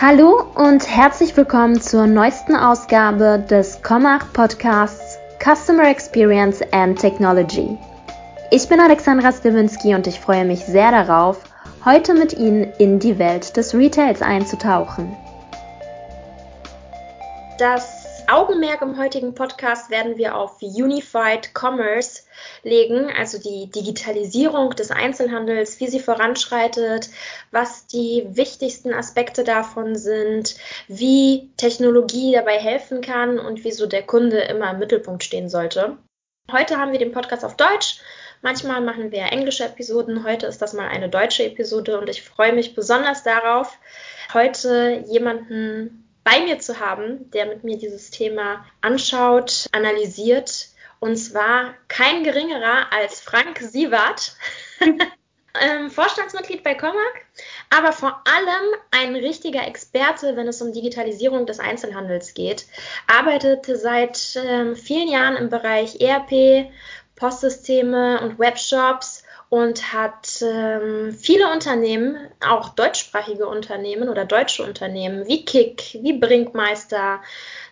Hallo 0.00 0.44
und 0.54 0.88
herzlich 0.88 1.36
willkommen 1.36 1.80
zur 1.80 2.06
neuesten 2.06 2.54
Ausgabe 2.54 3.44
des 3.50 3.82
Commach 3.82 4.32
Podcasts 4.32 5.18
Customer 5.42 5.90
Experience 5.90 6.62
and 6.70 6.96
Technology. 6.96 7.76
Ich 8.52 8.68
bin 8.68 8.78
Alexandra 8.78 9.32
Stiwinski 9.32 9.96
und 9.96 10.06
ich 10.06 10.20
freue 10.20 10.44
mich 10.44 10.64
sehr 10.64 10.92
darauf, 10.92 11.42
heute 11.84 12.14
mit 12.14 12.32
Ihnen 12.32 12.72
in 12.78 13.00
die 13.00 13.18
Welt 13.18 13.56
des 13.56 13.74
Retails 13.74 14.22
einzutauchen. 14.22 15.16
Das 17.58 17.97
Augenmerk 18.30 18.82
im 18.82 18.98
heutigen 18.98 19.34
Podcast 19.34 19.88
werden 19.88 20.18
wir 20.18 20.36
auf 20.36 20.60
Unified 20.60 21.52
Commerce 21.54 22.24
legen, 22.62 23.10
also 23.16 23.38
die 23.38 23.70
Digitalisierung 23.70 24.76
des 24.76 24.90
Einzelhandels, 24.90 25.80
wie 25.80 25.88
sie 25.88 25.98
voranschreitet, 25.98 27.08
was 27.52 27.86
die 27.86 28.26
wichtigsten 28.28 28.92
Aspekte 28.92 29.44
davon 29.44 29.96
sind, 29.96 30.56
wie 30.88 31.50
Technologie 31.56 32.32
dabei 32.32 32.58
helfen 32.58 33.00
kann 33.00 33.38
und 33.38 33.64
wieso 33.64 33.86
der 33.86 34.02
Kunde 34.02 34.40
immer 34.40 34.72
im 34.72 34.78
Mittelpunkt 34.78 35.24
stehen 35.24 35.48
sollte. 35.48 35.96
Heute 36.52 36.76
haben 36.76 36.92
wir 36.92 36.98
den 36.98 37.12
Podcast 37.12 37.46
auf 37.46 37.56
Deutsch. 37.56 38.00
Manchmal 38.42 38.82
machen 38.82 39.10
wir 39.10 39.32
englische 39.32 39.64
Episoden. 39.64 40.24
Heute 40.24 40.46
ist 40.46 40.60
das 40.60 40.74
mal 40.74 40.88
eine 40.88 41.08
deutsche 41.08 41.44
Episode 41.44 41.98
und 41.98 42.10
ich 42.10 42.22
freue 42.22 42.52
mich 42.52 42.74
besonders 42.74 43.22
darauf, 43.22 43.78
heute 44.34 45.02
jemanden 45.06 46.07
bei 46.28 46.40
mir 46.40 46.58
zu 46.58 46.78
haben, 46.78 47.30
der 47.30 47.46
mit 47.46 47.64
mir 47.64 47.78
dieses 47.78 48.10
Thema 48.10 48.66
anschaut, 48.82 49.66
analysiert. 49.72 50.68
Und 51.00 51.16
zwar 51.16 51.74
kein 51.86 52.22
geringerer 52.22 52.92
als 52.92 53.20
Frank 53.20 53.60
Sievert, 53.60 54.36
ähm, 55.60 55.90
Vorstandsmitglied 55.90 56.62
bei 56.62 56.74
Comac, 56.74 57.24
aber 57.70 57.92
vor 57.92 58.22
allem 58.26 58.80
ein 58.90 59.16
richtiger 59.16 59.66
Experte, 59.66 60.36
wenn 60.36 60.48
es 60.48 60.60
um 60.60 60.72
Digitalisierung 60.72 61.46
des 61.46 61.60
Einzelhandels 61.60 62.34
geht. 62.34 62.66
Arbeitete 63.06 63.76
seit 63.76 64.36
ähm, 64.36 64.76
vielen 64.76 65.08
Jahren 65.08 65.36
im 65.36 65.48
Bereich 65.48 66.00
ERP, 66.00 66.70
Postsysteme 67.16 68.20
und 68.20 68.38
Webshops 68.38 69.24
und 69.50 69.92
hat 69.92 70.42
ähm, 70.42 71.16
viele 71.18 71.50
Unternehmen, 71.50 72.18
auch 72.46 72.70
deutschsprachige 72.70 73.46
Unternehmen 73.46 74.08
oder 74.08 74.24
deutsche 74.24 74.62
Unternehmen 74.62 75.26
wie 75.26 75.44
Kick, 75.44 75.98
wie 76.02 76.12
Brinkmeister, 76.12 77.22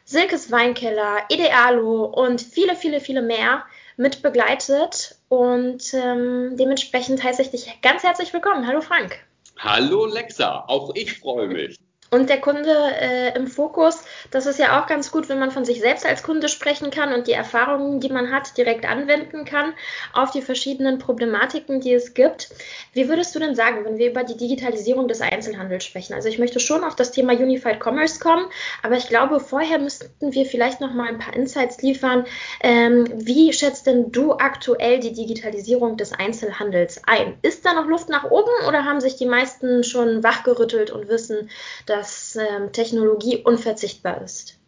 Silkes 0.04 0.50
Weinkeller, 0.50 1.18
Idealo 1.28 2.04
und 2.04 2.40
viele, 2.40 2.76
viele, 2.76 3.00
viele 3.00 3.22
mehr 3.22 3.64
mit 3.96 4.22
begleitet. 4.22 5.16
Und 5.28 5.92
ähm, 5.92 6.56
dementsprechend 6.56 7.22
heiße 7.22 7.42
ich 7.42 7.50
dich 7.50 7.80
ganz 7.82 8.02
herzlich 8.02 8.32
willkommen. 8.32 8.66
Hallo 8.66 8.80
Frank. 8.80 9.18
Hallo 9.58 10.06
Lexa, 10.06 10.64
auch 10.68 10.94
ich 10.94 11.18
freue 11.18 11.48
mich. 11.48 11.78
Und 12.10 12.30
der 12.30 12.40
Kunde 12.40 12.70
äh, 12.70 13.36
im 13.36 13.48
Fokus, 13.48 14.04
das 14.30 14.46
ist 14.46 14.58
ja 14.58 14.80
auch 14.80 14.86
ganz 14.86 15.10
gut, 15.10 15.28
wenn 15.28 15.40
man 15.40 15.50
von 15.50 15.64
sich 15.64 15.80
selbst 15.80 16.06
als 16.06 16.22
Kunde 16.22 16.48
sprechen 16.48 16.90
kann 16.90 17.12
und 17.12 17.26
die 17.26 17.32
Erfahrungen, 17.32 17.98
die 18.00 18.08
man 18.08 18.32
hat, 18.32 18.56
direkt 18.56 18.86
anwenden 18.88 19.44
kann 19.44 19.74
auf 20.12 20.30
die 20.30 20.42
verschiedenen 20.42 20.98
Problematiken, 20.98 21.80
die 21.80 21.92
es 21.92 22.14
gibt. 22.14 22.50
Wie 22.92 23.08
würdest 23.08 23.34
du 23.34 23.40
denn 23.40 23.56
sagen, 23.56 23.84
wenn 23.84 23.98
wir 23.98 24.10
über 24.10 24.22
die 24.22 24.36
Digitalisierung 24.36 25.08
des 25.08 25.20
Einzelhandels 25.20 25.84
sprechen? 25.84 26.14
Also 26.14 26.28
ich 26.28 26.38
möchte 26.38 26.60
schon 26.60 26.84
auf 26.84 26.94
das 26.94 27.10
Thema 27.10 27.32
Unified 27.32 27.80
Commerce 27.84 28.20
kommen, 28.20 28.46
aber 28.82 28.96
ich 28.96 29.08
glaube, 29.08 29.40
vorher 29.40 29.78
müssten 29.78 30.32
wir 30.32 30.46
vielleicht 30.46 30.80
noch 30.80 30.94
mal 30.94 31.08
ein 31.08 31.18
paar 31.18 31.34
Insights 31.34 31.82
liefern. 31.82 32.24
Ähm, 32.62 33.06
wie 33.14 33.52
schätzt 33.52 33.86
denn 33.86 34.12
du 34.12 34.32
aktuell 34.34 35.00
die 35.00 35.12
Digitalisierung 35.12 35.96
des 35.96 36.12
Einzelhandels 36.12 37.02
ein? 37.06 37.36
Ist 37.42 37.66
da 37.66 37.74
noch 37.74 37.86
Luft 37.86 38.08
nach 38.08 38.30
oben 38.30 38.66
oder 38.68 38.84
haben 38.84 39.00
sich 39.00 39.16
die 39.16 39.26
meisten 39.26 39.82
schon 39.82 40.22
wachgerüttelt 40.22 40.90
und 40.90 41.08
wissen, 41.08 41.50
dass 41.86 41.95
dass 41.96 42.36
ähm, 42.36 42.72
Technologie 42.72 43.38
unverzichtbar 43.38 44.22
ist? 44.22 44.58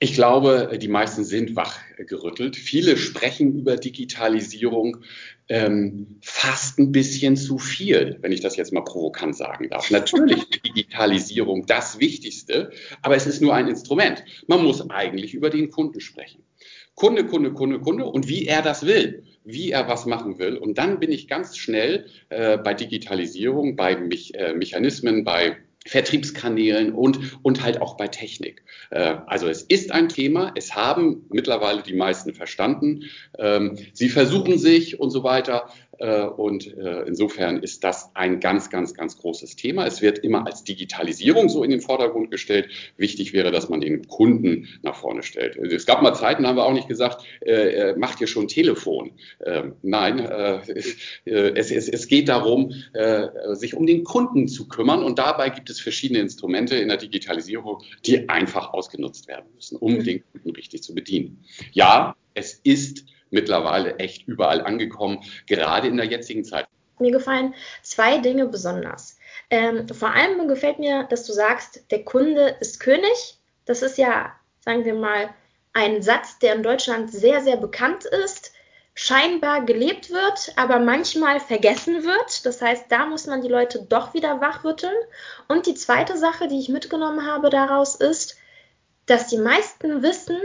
Ich 0.00 0.14
glaube, 0.14 0.78
die 0.80 0.88
meisten 0.88 1.24
sind 1.24 1.56
wachgerüttelt. 1.56 2.54
Viele 2.54 2.96
sprechen 2.96 3.58
über 3.58 3.76
Digitalisierung 3.76 4.98
ähm, 5.48 6.18
fast 6.22 6.78
ein 6.78 6.92
bisschen 6.92 7.36
zu 7.36 7.58
viel, 7.58 8.16
wenn 8.20 8.30
ich 8.30 8.40
das 8.40 8.56
jetzt 8.56 8.72
mal 8.72 8.84
provokant 8.84 9.36
sagen 9.36 9.68
darf. 9.70 9.90
Natürlich 9.90 10.38
ist 10.50 10.64
Digitalisierung 10.64 11.66
das 11.66 11.98
Wichtigste, 11.98 12.70
aber 13.02 13.16
es 13.16 13.26
ist 13.26 13.42
nur 13.42 13.54
ein 13.54 13.66
Instrument. 13.66 14.24
Man 14.46 14.62
muss 14.62 14.88
eigentlich 14.88 15.34
über 15.34 15.50
den 15.50 15.70
Kunden 15.70 16.00
sprechen. 16.00 16.44
Kunde, 16.94 17.26
Kunde, 17.26 17.52
Kunde, 17.52 17.80
Kunde 17.80 18.04
und 18.04 18.28
wie 18.28 18.46
er 18.46 18.62
das 18.62 18.86
will, 18.86 19.24
wie 19.44 19.72
er 19.72 19.88
was 19.88 20.06
machen 20.06 20.38
will. 20.38 20.56
Und 20.56 20.78
dann 20.78 21.00
bin 21.00 21.10
ich 21.10 21.26
ganz 21.26 21.56
schnell 21.56 22.06
äh, 22.28 22.56
bei 22.56 22.72
Digitalisierung, 22.72 23.74
bei 23.74 23.96
Me 23.96 24.14
äh, 24.34 24.54
Mechanismen, 24.54 25.24
bei 25.24 25.56
Vertriebskanälen 25.88 26.92
und, 26.92 27.38
und 27.42 27.62
halt 27.62 27.80
auch 27.80 27.96
bei 27.96 28.08
Technik. 28.08 28.62
Äh, 28.90 29.16
also 29.26 29.48
es 29.48 29.62
ist 29.62 29.90
ein 29.90 30.08
Thema, 30.08 30.52
es 30.54 30.74
haben 30.74 31.24
mittlerweile 31.30 31.82
die 31.82 31.94
meisten 31.94 32.34
verstanden. 32.34 33.04
Ähm, 33.38 33.78
sie 33.94 34.08
versuchen 34.08 34.58
sich 34.58 35.00
und 35.00 35.10
so 35.10 35.24
weiter. 35.24 35.70
Äh, 35.98 36.22
und 36.22 36.76
äh, 36.76 37.02
insofern 37.02 37.62
ist 37.62 37.84
das 37.84 38.10
ein 38.14 38.40
ganz, 38.40 38.70
ganz, 38.70 38.94
ganz 38.94 39.18
großes 39.18 39.56
Thema. 39.56 39.86
Es 39.86 40.00
wird 40.02 40.18
immer 40.20 40.46
als 40.46 40.64
Digitalisierung 40.64 41.48
so 41.48 41.64
in 41.64 41.70
den 41.70 41.80
Vordergrund 41.80 42.30
gestellt. 42.30 42.68
Wichtig 42.96 43.32
wäre, 43.32 43.50
dass 43.50 43.68
man 43.68 43.80
den 43.80 44.06
Kunden 44.06 44.68
nach 44.82 44.96
vorne 44.96 45.22
stellt. 45.22 45.56
Es 45.56 45.86
gab 45.86 46.02
mal 46.02 46.14
Zeiten, 46.14 46.42
da 46.42 46.50
haben 46.50 46.56
wir 46.56 46.64
auch 46.64 46.72
nicht 46.72 46.88
gesagt, 46.88 47.24
äh, 47.40 47.94
macht 47.96 48.20
ihr 48.20 48.26
schon 48.26 48.48
Telefon. 48.48 49.12
Ähm, 49.44 49.74
nein, 49.82 50.18
es, 51.28 51.70
es, 51.70 51.88
es 51.88 52.06
geht 52.08 52.28
darum, 52.28 52.72
sich 53.52 53.74
um 53.74 53.86
den 53.86 54.04
Kunden 54.04 54.48
zu 54.48 54.68
kümmern. 54.68 55.02
Und 55.02 55.18
dabei 55.18 55.50
gibt 55.50 55.70
es 55.70 55.80
verschiedene 55.80 56.20
Instrumente 56.20 56.76
in 56.76 56.88
der 56.88 56.96
Digitalisierung, 56.96 57.82
die 58.04 58.28
einfach 58.28 58.72
ausgenutzt 58.72 59.28
werden 59.28 59.46
müssen, 59.54 59.76
um 59.76 60.02
den 60.02 60.22
Kunden 60.32 60.50
richtig 60.50 60.82
zu 60.82 60.94
bedienen. 60.94 61.44
Ja, 61.72 62.14
es 62.34 62.54
ist 62.62 63.04
mittlerweile 63.30 63.96
echt 63.96 64.26
überall 64.26 64.60
angekommen, 64.62 65.24
gerade 65.46 65.88
in 65.88 65.96
der 65.96 66.06
jetzigen 66.06 66.44
Zeit. 66.44 66.66
Mir 66.98 67.12
gefallen 67.12 67.54
zwei 67.82 68.18
Dinge 68.18 68.46
besonders. 68.46 69.18
Ähm, 69.50 69.88
vor 69.88 70.12
allem 70.12 70.48
gefällt 70.48 70.78
mir, 70.78 71.04
dass 71.04 71.24
du 71.26 71.32
sagst, 71.32 71.90
der 71.90 72.04
Kunde 72.04 72.56
ist 72.60 72.80
König. 72.80 73.38
Das 73.64 73.82
ist 73.82 73.98
ja, 73.98 74.32
sagen 74.64 74.84
wir 74.84 74.94
mal, 74.94 75.30
ein 75.72 76.02
Satz, 76.02 76.38
der 76.38 76.54
in 76.54 76.62
Deutschland 76.62 77.12
sehr, 77.12 77.40
sehr 77.40 77.56
bekannt 77.56 78.04
ist, 78.04 78.52
scheinbar 78.94 79.64
gelebt 79.64 80.10
wird, 80.10 80.52
aber 80.56 80.80
manchmal 80.80 81.38
vergessen 81.38 82.02
wird. 82.02 82.44
Das 82.44 82.60
heißt, 82.60 82.86
da 82.88 83.06
muss 83.06 83.26
man 83.26 83.42
die 83.42 83.48
Leute 83.48 83.86
doch 83.88 84.12
wieder 84.12 84.40
wachrütteln. 84.40 84.96
Und 85.46 85.66
die 85.66 85.74
zweite 85.74 86.16
Sache, 86.16 86.48
die 86.48 86.58
ich 86.58 86.68
mitgenommen 86.68 87.24
habe 87.24 87.48
daraus 87.48 87.94
ist, 87.94 88.36
dass 89.06 89.28
die 89.28 89.38
meisten 89.38 90.02
wissen, 90.02 90.36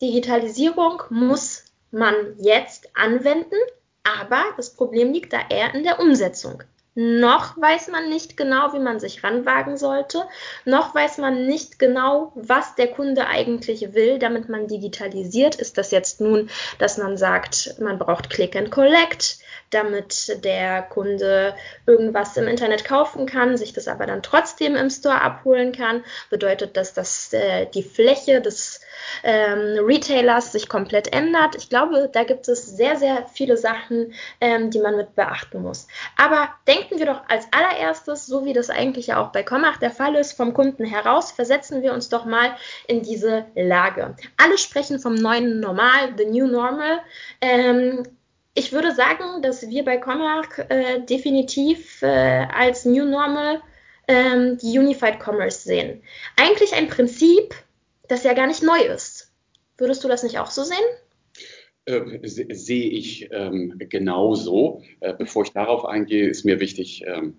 Digitalisierung 0.00 1.04
muss 1.08 1.64
man 1.94 2.14
jetzt 2.38 2.88
anwenden, 2.94 3.56
aber 4.02 4.44
das 4.56 4.74
Problem 4.74 5.12
liegt 5.12 5.32
da 5.32 5.40
eher 5.48 5.74
in 5.74 5.84
der 5.84 6.00
Umsetzung. 6.00 6.62
Noch 6.96 7.60
weiß 7.60 7.88
man 7.88 8.08
nicht 8.08 8.36
genau, 8.36 8.72
wie 8.72 8.78
man 8.78 9.00
sich 9.00 9.24
ranwagen 9.24 9.76
sollte. 9.76 10.24
Noch 10.64 10.94
weiß 10.94 11.18
man 11.18 11.46
nicht 11.46 11.80
genau, 11.80 12.30
was 12.36 12.76
der 12.76 12.86
Kunde 12.86 13.26
eigentlich 13.26 13.94
will, 13.94 14.20
damit 14.20 14.48
man 14.48 14.68
digitalisiert. 14.68 15.56
Ist 15.56 15.76
das 15.76 15.90
jetzt 15.90 16.20
nun, 16.20 16.50
dass 16.78 16.96
man 16.96 17.16
sagt, 17.16 17.74
man 17.80 17.98
braucht 17.98 18.30
Click 18.30 18.54
and 18.54 18.70
Collect, 18.70 19.38
damit 19.70 20.44
der 20.44 20.82
Kunde 20.82 21.54
irgendwas 21.84 22.36
im 22.36 22.46
Internet 22.46 22.84
kaufen 22.84 23.26
kann, 23.26 23.56
sich 23.56 23.72
das 23.72 23.88
aber 23.88 24.06
dann 24.06 24.22
trotzdem 24.22 24.76
im 24.76 24.88
Store 24.88 25.20
abholen 25.20 25.72
kann? 25.72 26.04
Bedeutet 26.30 26.76
das, 26.76 26.94
dass 26.94 27.32
äh, 27.32 27.66
die 27.66 27.82
Fläche 27.82 28.40
des 28.40 28.80
ähm, 29.24 29.84
Retailers 29.84 30.52
sich 30.52 30.68
komplett 30.68 31.12
ändert. 31.12 31.56
Ich 31.56 31.68
glaube, 31.68 32.08
da 32.12 32.22
gibt 32.24 32.46
es 32.48 32.66
sehr, 32.66 32.96
sehr 32.96 33.26
viele 33.32 33.56
Sachen, 33.56 34.14
ähm, 34.40 34.70
die 34.70 34.78
man 34.78 34.96
mit 34.96 35.14
beachten 35.16 35.62
muss. 35.62 35.88
Aber 36.16 36.50
denken 36.84 36.98
wir 36.98 37.06
doch 37.06 37.22
als 37.28 37.46
allererstes, 37.50 38.26
so 38.26 38.44
wie 38.44 38.52
das 38.52 38.68
eigentlich 38.68 39.08
ja 39.08 39.22
auch 39.22 39.32
bei 39.32 39.42
Commach 39.42 39.78
der 39.78 39.90
Fall 39.90 40.14
ist, 40.16 40.32
vom 40.32 40.52
Kunden 40.52 40.84
heraus, 40.84 41.32
versetzen 41.32 41.82
wir 41.82 41.94
uns 41.94 42.08
doch 42.08 42.26
mal 42.26 42.56
in 42.86 43.02
diese 43.02 43.46
Lage. 43.54 44.14
Alle 44.36 44.58
sprechen 44.58 44.98
vom 44.98 45.14
neuen 45.14 45.60
Normal, 45.60 46.14
the 46.18 46.26
new 46.26 46.46
normal. 46.46 47.00
Ähm, 47.40 48.02
ich 48.54 48.72
würde 48.72 48.94
sagen, 48.94 49.42
dass 49.42 49.68
wir 49.68 49.84
bei 49.84 49.96
Commach 49.96 50.58
äh, 50.68 51.00
definitiv 51.00 52.02
äh, 52.02 52.46
als 52.54 52.84
New 52.84 53.04
Normal 53.04 53.62
ähm, 54.06 54.58
die 54.58 54.78
Unified 54.78 55.18
Commerce 55.24 55.62
sehen. 55.62 56.02
Eigentlich 56.36 56.74
ein 56.74 56.88
Prinzip, 56.88 57.54
das 58.08 58.24
ja 58.24 58.34
gar 58.34 58.46
nicht 58.46 58.62
neu 58.62 58.80
ist. 58.80 59.32
Würdest 59.78 60.04
du 60.04 60.08
das 60.08 60.22
nicht 60.22 60.38
auch 60.38 60.50
so 60.50 60.62
sehen? 60.62 60.84
Äh, 61.86 62.18
sehe 62.22 62.88
ich 62.88 63.28
ähm, 63.30 63.74
genauso. 63.78 64.82
Äh, 65.00 65.14
bevor 65.18 65.44
ich 65.44 65.52
darauf 65.52 65.84
eingehe, 65.84 66.28
ist 66.28 66.44
mir 66.44 66.60
wichtig, 66.60 67.04
ähm, 67.06 67.34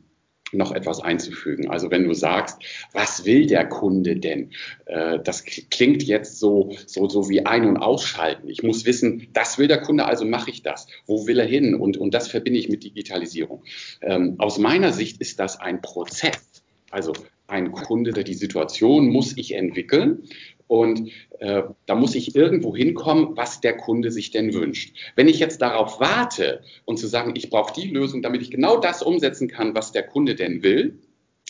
noch 0.52 0.72
etwas 0.72 1.02
einzufügen. 1.02 1.70
Also 1.70 1.90
wenn 1.90 2.04
du 2.04 2.14
sagst, 2.14 2.62
was 2.94 3.26
will 3.26 3.48
der 3.48 3.68
Kunde 3.68 4.16
denn? 4.16 4.52
Äh, 4.86 5.20
das 5.24 5.44
klingt 5.44 6.04
jetzt 6.04 6.40
so, 6.40 6.72
so, 6.86 7.10
so 7.10 7.30
wie 7.30 7.46
ein- 7.46 7.66
und 7.66 7.78
ausschalten. 7.78 8.50
Ich 8.50 8.62
muss 8.64 8.86
wissen, 8.86 9.28
das 9.34 9.58
will 9.58 9.68
der 9.68 9.82
Kunde, 9.82 10.06
also 10.06 10.26
mache 10.26 10.52
ich 10.52 10.62
das. 10.62 10.88
Wo 11.08 11.26
will 11.28 11.40
er 11.40 11.48
hin? 11.48 11.76
Und, 11.76 11.98
und 11.98 12.14
das 12.14 12.28
verbinde 12.28 12.60
ich 12.60 12.70
mit 12.70 12.84
Digitalisierung. 12.84 13.64
Ähm, 14.02 14.36
aus 14.38 14.60
meiner 14.60 14.94
Sicht 14.94 15.20
ist 15.20 15.40
das 15.40 15.60
ein 15.60 15.82
Prozess. 15.82 16.64
Also 16.92 17.14
ein 17.48 17.72
Kunde, 17.72 18.24
die 18.24 18.34
Situation 18.34 19.10
muss 19.10 19.36
ich 19.38 19.54
entwickeln. 19.54 20.24
Und 20.68 21.12
äh, 21.40 21.64
da 21.86 21.96
muss 21.96 22.16
ich 22.16 22.36
irgendwo 22.36 22.76
hinkommen, 22.76 23.38
was 23.38 23.62
der 23.62 23.78
Kunde 23.78 24.12
sich 24.12 24.32
denn 24.32 24.54
wünscht. 24.54 24.96
Wenn 25.16 25.28
ich 25.28 25.40
jetzt 25.40 25.62
darauf 25.62 26.00
warte 26.00 26.62
und 26.86 26.98
zu 26.98 27.08
sagen, 27.08 27.34
ich 27.36 27.50
brauche 27.50 27.74
die 27.80 27.90
Lösung, 27.90 28.22
damit 28.22 28.42
ich 28.42 28.52
genau 28.52 28.78
das 28.78 29.04
umsetzen 29.04 29.48
kann, 29.48 29.76
was 29.76 29.92
der 29.92 30.04
Kunde 30.04 30.36
denn 30.36 30.64
will, 30.64 31.00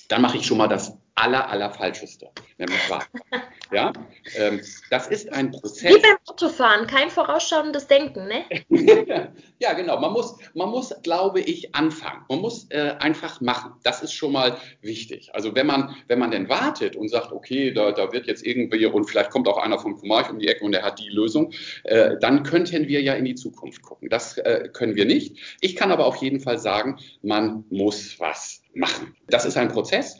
dann 0.09 0.21
mache 0.21 0.37
ich 0.37 0.45
schon 0.45 0.57
mal 0.57 0.67
das 0.67 0.97
aller, 1.15 1.49
aller 1.49 1.71
Falscheste, 1.71 2.29
nämlich 2.57 2.89
warten. 2.89 3.19
Ja, 3.71 3.93
ähm, 4.37 4.61
das 4.91 5.07
ist 5.07 5.33
ein 5.33 5.49
Prozess. 5.49 5.95
Wie 5.95 5.99
beim 5.99 6.17
Autofahren, 6.27 6.85
kein 6.85 7.09
vorausschauendes 7.09 7.87
Denken, 7.87 8.27
ne? 8.27 8.45
ja, 9.59 9.73
genau. 9.73 9.99
Man 9.99 10.13
muss, 10.13 10.37
man 10.53 10.69
muss, 10.69 10.93
glaube 11.01 11.41
ich, 11.41 11.73
anfangen. 11.73 12.23
Man 12.29 12.41
muss 12.41 12.69
äh, 12.69 12.93
einfach 12.99 13.41
machen. 13.41 13.73
Das 13.83 14.03
ist 14.03 14.13
schon 14.13 14.33
mal 14.33 14.57
wichtig. 14.81 15.33
Also 15.33 15.55
wenn 15.55 15.65
man, 15.65 15.95
wenn 16.07 16.19
man 16.19 16.29
denn 16.29 16.47
wartet 16.47 16.95
und 16.95 17.09
sagt, 17.09 17.31
okay, 17.31 17.73
da, 17.73 17.91
da 17.91 18.13
wird 18.13 18.27
jetzt 18.27 18.45
irgendwie 18.45 18.85
und 18.85 19.05
vielleicht 19.05 19.31
kommt 19.31 19.47
auch 19.47 19.57
einer 19.57 19.79
von 19.79 19.97
Comarch 19.97 20.29
um 20.29 20.37
die 20.37 20.47
Ecke 20.47 20.63
und 20.63 20.73
er 20.73 20.83
hat 20.83 20.99
die 20.99 21.09
Lösung, 21.09 21.51
äh, 21.85 22.17
dann 22.21 22.43
könnten 22.43 22.87
wir 22.87 23.01
ja 23.01 23.15
in 23.15 23.25
die 23.25 23.35
Zukunft 23.35 23.81
gucken. 23.81 24.09
Das 24.09 24.37
äh, 24.37 24.69
können 24.71 24.95
wir 24.95 25.05
nicht. 25.05 25.37
Ich 25.61 25.75
kann 25.75 25.91
aber 25.91 26.05
auf 26.05 26.17
jeden 26.17 26.39
Fall 26.39 26.59
sagen, 26.59 26.99
man 27.23 27.65
muss 27.71 28.19
was 28.19 28.61
machen. 28.75 29.15
Das 29.27 29.45
ist 29.45 29.57
ein 29.57 29.69
Prozess, 29.69 30.19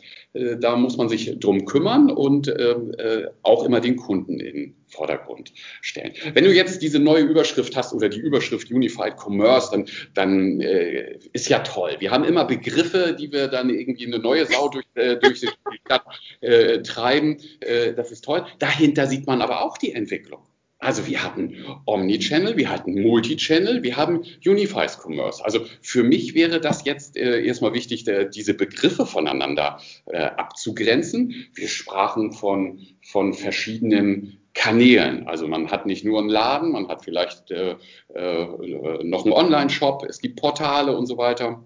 da 0.60 0.76
muss 0.76 0.96
man 0.96 1.08
sich 1.08 1.38
drum 1.38 1.64
kümmern 1.64 2.10
und 2.10 2.48
ähm, 2.48 2.92
äh, 2.98 3.26
auch 3.42 3.64
immer 3.64 3.80
den 3.80 3.96
Kunden 3.96 4.40
in 4.40 4.54
den 4.54 4.76
Vordergrund 4.88 5.52
stellen. 5.80 6.12
Wenn 6.32 6.44
du 6.44 6.52
jetzt 6.52 6.82
diese 6.82 6.98
neue 6.98 7.22
Überschrift 7.22 7.76
hast 7.76 7.92
oder 7.92 8.08
die 8.08 8.20
Überschrift 8.20 8.70
Unified 8.70 9.14
Commerce, 9.16 9.70
dann, 9.70 9.86
dann 10.14 10.60
äh, 10.60 11.18
ist 11.32 11.48
ja 11.48 11.60
toll. 11.60 11.96
Wir 11.98 12.10
haben 12.10 12.24
immer 12.24 12.44
Begriffe, 12.44 13.16
die 13.18 13.32
wir 13.32 13.48
dann 13.48 13.70
irgendwie 13.70 14.06
eine 14.06 14.18
neue 14.18 14.46
Sau 14.46 14.68
durch, 14.68 14.86
äh, 14.94 15.16
durch 15.16 15.40
die 15.40 15.48
Stadt 15.84 16.04
äh, 16.40 16.82
treiben. 16.82 17.38
Äh, 17.60 17.94
das 17.94 18.12
ist 18.12 18.24
toll. 18.24 18.44
Dahinter 18.58 19.06
sieht 19.06 19.26
man 19.26 19.42
aber 19.42 19.62
auch 19.62 19.78
die 19.78 19.92
Entwicklung. 19.92 20.40
Also 20.78 21.06
wir 21.06 21.22
hatten 21.22 21.64
Omnichannel, 21.86 22.56
wir 22.56 22.68
hatten 22.68 23.00
Multichannel, 23.00 23.82
wir 23.82 23.96
haben 23.96 24.24
Unified 24.44 24.98
Commerce. 25.02 25.42
Also 25.42 25.60
für 25.80 26.02
mich 26.02 26.34
wäre 26.34 26.60
das 26.60 26.84
jetzt 26.84 27.16
äh, 27.16 27.42
erstmal 27.44 27.72
wichtig, 27.72 28.04
der, 28.04 28.26
diese 28.26 28.52
Begriffe 28.52 29.06
voneinander 29.06 29.80
äh, 30.06 30.18
abzugrenzen. 30.18 31.46
Wir 31.54 31.68
sprachen 31.68 32.32
von, 32.32 32.80
von 33.02 33.32
verschiedenen 33.32 34.38
Kanälen. 34.52 35.26
Also 35.26 35.48
man 35.48 35.70
hat 35.70 35.86
nicht 35.86 36.04
nur 36.04 36.18
einen 36.18 36.28
Laden, 36.28 36.72
man 36.72 36.88
hat 36.88 37.04
vielleicht 37.04 37.50
äh, 37.50 37.76
äh, 38.14 39.04
noch 39.04 39.24
einen 39.24 39.32
Online-Shop, 39.32 40.04
es 40.08 40.20
gibt 40.20 40.40
Portale 40.40 40.96
und 40.96 41.06
so 41.06 41.16
weiter. 41.16 41.64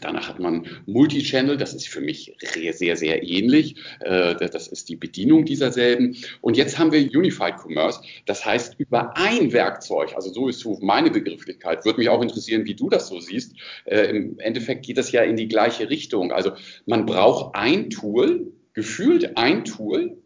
Danach 0.00 0.28
hat 0.28 0.38
man 0.38 0.66
Multichannel, 0.86 1.56
das 1.56 1.74
ist 1.74 1.88
für 1.88 2.00
mich 2.00 2.36
sehr, 2.40 2.96
sehr 2.96 3.22
ähnlich. 3.22 3.76
Äh, 4.00 4.36
das 4.36 4.68
ist 4.68 4.88
die 4.88 4.96
Bedienung 4.96 5.44
dieser 5.44 5.72
selben. 5.72 6.16
Und 6.40 6.56
jetzt 6.56 6.78
haben 6.78 6.92
wir 6.92 7.00
Unified 7.00 7.54
Commerce, 7.58 8.00
das 8.26 8.44
heißt 8.44 8.76
über 8.78 9.16
ein 9.16 9.52
Werkzeug, 9.52 10.14
also 10.14 10.32
so 10.32 10.48
ist 10.48 10.60
so 10.60 10.78
meine 10.80 11.10
Begrifflichkeit, 11.10 11.84
würde 11.84 11.98
mich 11.98 12.08
auch 12.08 12.22
interessieren, 12.22 12.66
wie 12.66 12.74
du 12.74 12.88
das 12.88 13.08
so 13.08 13.18
siehst. 13.18 13.56
Äh, 13.84 14.10
Im 14.10 14.38
Endeffekt 14.38 14.86
geht 14.86 14.98
das 14.98 15.10
ja 15.10 15.22
in 15.22 15.36
die 15.36 15.48
gleiche 15.48 15.90
Richtung. 15.90 16.30
Also 16.30 16.52
man 16.86 17.04
braucht 17.06 17.56
ein 17.56 17.90
Tool, 17.90 18.52
gefühlt 18.74 19.36
ein 19.36 19.64
Tool, 19.64 20.19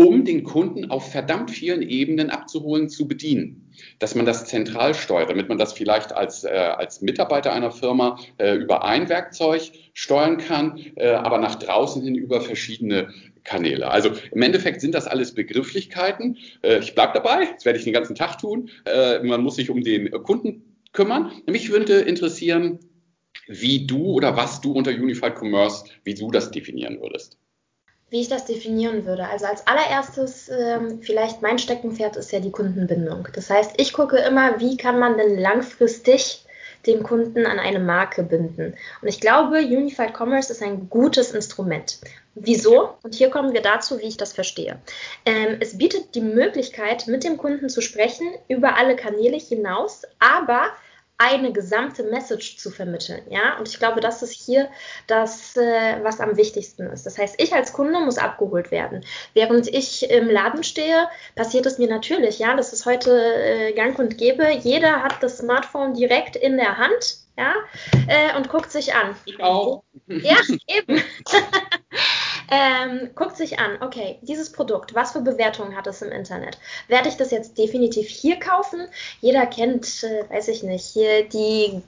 um 0.00 0.24
den 0.24 0.44
Kunden 0.44 0.90
auf 0.90 1.12
verdammt 1.12 1.50
vielen 1.50 1.82
Ebenen 1.82 2.30
abzuholen, 2.30 2.88
zu 2.88 3.06
bedienen. 3.06 3.70
Dass 3.98 4.14
man 4.14 4.24
das 4.24 4.46
zentral 4.46 4.94
steuert, 4.94 5.28
damit 5.28 5.50
man 5.50 5.58
das 5.58 5.74
vielleicht 5.74 6.14
als, 6.14 6.42
äh, 6.42 6.48
als 6.48 7.02
Mitarbeiter 7.02 7.52
einer 7.52 7.70
Firma 7.70 8.18
äh, 8.38 8.54
über 8.54 8.82
ein 8.82 9.10
Werkzeug 9.10 9.60
steuern 9.92 10.38
kann, 10.38 10.80
äh, 10.96 11.10
aber 11.10 11.36
nach 11.36 11.56
draußen 11.56 12.02
hin 12.02 12.14
über 12.14 12.40
verschiedene 12.40 13.12
Kanäle. 13.44 13.90
Also 13.90 14.12
im 14.32 14.40
Endeffekt 14.40 14.80
sind 14.80 14.94
das 14.94 15.06
alles 15.06 15.34
Begrifflichkeiten. 15.34 16.38
Äh, 16.62 16.78
ich 16.78 16.94
bleibe 16.94 17.12
dabei, 17.12 17.50
das 17.52 17.66
werde 17.66 17.78
ich 17.78 17.84
den 17.84 17.92
ganzen 17.92 18.14
Tag 18.14 18.38
tun. 18.38 18.70
Äh, 18.86 19.18
man 19.22 19.42
muss 19.42 19.56
sich 19.56 19.68
um 19.68 19.82
den 19.82 20.10
Kunden 20.22 20.78
kümmern. 20.92 21.30
Mich 21.46 21.70
würde 21.70 22.00
interessieren, 22.00 22.78
wie 23.48 23.86
du 23.86 24.12
oder 24.12 24.34
was 24.34 24.62
du 24.62 24.72
unter 24.72 24.92
Unified 24.92 25.34
Commerce, 25.38 25.84
wie 26.04 26.14
du 26.14 26.30
das 26.30 26.50
definieren 26.50 27.02
würdest 27.02 27.39
wie 28.10 28.20
ich 28.20 28.28
das 28.28 28.44
definieren 28.44 29.06
würde. 29.06 29.26
Also 29.28 29.46
als 29.46 29.66
allererstes, 29.66 30.48
ähm, 30.48 31.00
vielleicht 31.00 31.42
mein 31.42 31.58
Steckenpferd 31.58 32.16
ist 32.16 32.32
ja 32.32 32.40
die 32.40 32.50
Kundenbindung. 32.50 33.28
Das 33.34 33.48
heißt, 33.48 33.74
ich 33.76 33.92
gucke 33.92 34.18
immer, 34.18 34.60
wie 34.60 34.76
kann 34.76 34.98
man 34.98 35.16
denn 35.16 35.38
langfristig 35.38 36.44
den 36.86 37.02
Kunden 37.02 37.46
an 37.46 37.58
eine 37.58 37.78
Marke 37.78 38.22
binden. 38.22 38.74
Und 39.02 39.08
ich 39.08 39.20
glaube, 39.20 39.58
Unified 39.58 40.14
Commerce 40.18 40.50
ist 40.50 40.62
ein 40.62 40.88
gutes 40.88 41.32
Instrument. 41.32 41.98
Wieso? 42.34 42.94
Und 43.02 43.14
hier 43.14 43.28
kommen 43.28 43.52
wir 43.52 43.60
dazu, 43.60 43.98
wie 43.98 44.06
ich 44.06 44.16
das 44.16 44.32
verstehe. 44.32 44.78
Ähm, 45.26 45.58
es 45.60 45.76
bietet 45.76 46.14
die 46.14 46.22
Möglichkeit, 46.22 47.06
mit 47.06 47.24
dem 47.24 47.36
Kunden 47.36 47.68
zu 47.68 47.80
sprechen 47.80 48.28
über 48.48 48.76
alle 48.76 48.96
Kanäle 48.96 49.36
hinaus, 49.36 50.02
aber 50.18 50.70
eine 51.20 51.52
gesamte 51.52 52.02
Message 52.02 52.56
zu 52.56 52.70
vermitteln. 52.70 53.20
Ja, 53.28 53.58
und 53.58 53.68
ich 53.68 53.78
glaube, 53.78 54.00
das 54.00 54.22
ist 54.22 54.32
hier 54.32 54.70
das, 55.06 55.54
äh, 55.54 56.02
was 56.02 56.18
am 56.18 56.38
wichtigsten 56.38 56.86
ist. 56.86 57.04
Das 57.04 57.18
heißt, 57.18 57.34
ich 57.38 57.52
als 57.52 57.74
Kunde 57.74 58.00
muss 58.00 58.16
abgeholt 58.16 58.70
werden. 58.70 59.04
Während 59.34 59.68
ich 59.68 60.10
im 60.10 60.30
Laden 60.30 60.64
stehe, 60.64 61.08
passiert 61.36 61.66
es 61.66 61.76
mir 61.76 61.88
natürlich. 61.88 62.38
Ja, 62.38 62.56
das 62.56 62.72
ist 62.72 62.86
heute 62.86 63.10
äh, 63.12 63.72
gang 63.74 63.98
und 63.98 64.16
gäbe. 64.16 64.50
Jeder 64.50 65.02
hat 65.02 65.22
das 65.22 65.38
Smartphone 65.38 65.92
direkt 65.92 66.36
in 66.36 66.56
der 66.56 66.78
Hand. 66.78 67.18
Ja, 67.36 67.54
äh, 68.08 68.36
und 68.36 68.48
guckt 68.48 68.70
sich 68.70 68.94
an. 68.94 69.14
Ich 69.24 69.42
auch. 69.42 69.82
Ja, 70.06 70.36
eben. 70.66 71.02
ähm, 72.50 73.10
guckt 73.14 73.36
sich 73.36 73.58
an, 73.58 73.78
okay, 73.80 74.18
dieses 74.22 74.52
Produkt, 74.52 74.94
was 74.94 75.12
für 75.12 75.20
Bewertungen 75.20 75.76
hat 75.76 75.86
es 75.86 76.02
im 76.02 76.12
Internet? 76.12 76.58
Werde 76.88 77.08
ich 77.08 77.16
das 77.16 77.30
jetzt 77.30 77.58
definitiv 77.58 78.08
hier 78.08 78.38
kaufen? 78.38 78.88
Jeder 79.20 79.46
kennt, 79.46 80.04
äh, 80.04 80.28
weiß 80.28 80.48
ich 80.48 80.62
nicht, 80.62 80.84
hier 80.84 81.28
die 81.28 81.82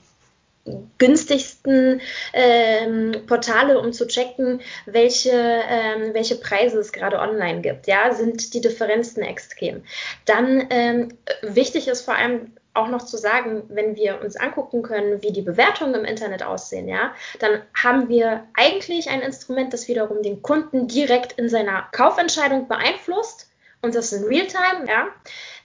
günstigsten 0.97 2.01
ähm, 2.31 3.11
Portale, 3.27 3.79
um 3.79 3.91
zu 3.91 4.07
checken, 4.07 4.61
welche, 4.85 5.31
ähm, 5.31 6.13
welche 6.13 6.35
Preise 6.35 6.79
es 6.79 6.93
gerade 6.93 7.19
online 7.19 7.61
gibt. 7.61 7.87
Ja, 7.87 8.13
sind 8.13 8.53
die 8.53 8.61
Differenzen 8.61 9.23
extrem. 9.23 9.83
Dann 10.25 10.67
ähm, 10.69 11.17
wichtig 11.41 11.87
ist 11.87 12.01
vor 12.01 12.15
allem 12.15 12.53
auch 12.73 12.87
noch 12.87 13.03
zu 13.03 13.17
sagen, 13.17 13.63
wenn 13.69 13.95
wir 13.95 14.21
uns 14.21 14.35
angucken 14.35 14.81
können, 14.81 15.21
wie 15.21 15.31
die 15.31 15.41
Bewertungen 15.41 15.95
im 15.95 16.05
Internet 16.05 16.43
aussehen, 16.43 16.87
ja, 16.87 17.13
dann 17.39 17.61
haben 17.73 18.09
wir 18.09 18.45
eigentlich 18.55 19.09
ein 19.09 19.21
Instrument, 19.21 19.73
das 19.73 19.87
wiederum 19.87 20.23
den 20.23 20.41
Kunden 20.41 20.87
direkt 20.87 21.33
in 21.33 21.49
seiner 21.49 21.87
Kaufentscheidung 21.91 22.67
beeinflusst 22.67 23.49
und 23.81 23.95
das 23.95 24.13
in 24.13 24.23
Realtime, 24.23 24.87
ja. 24.87 25.07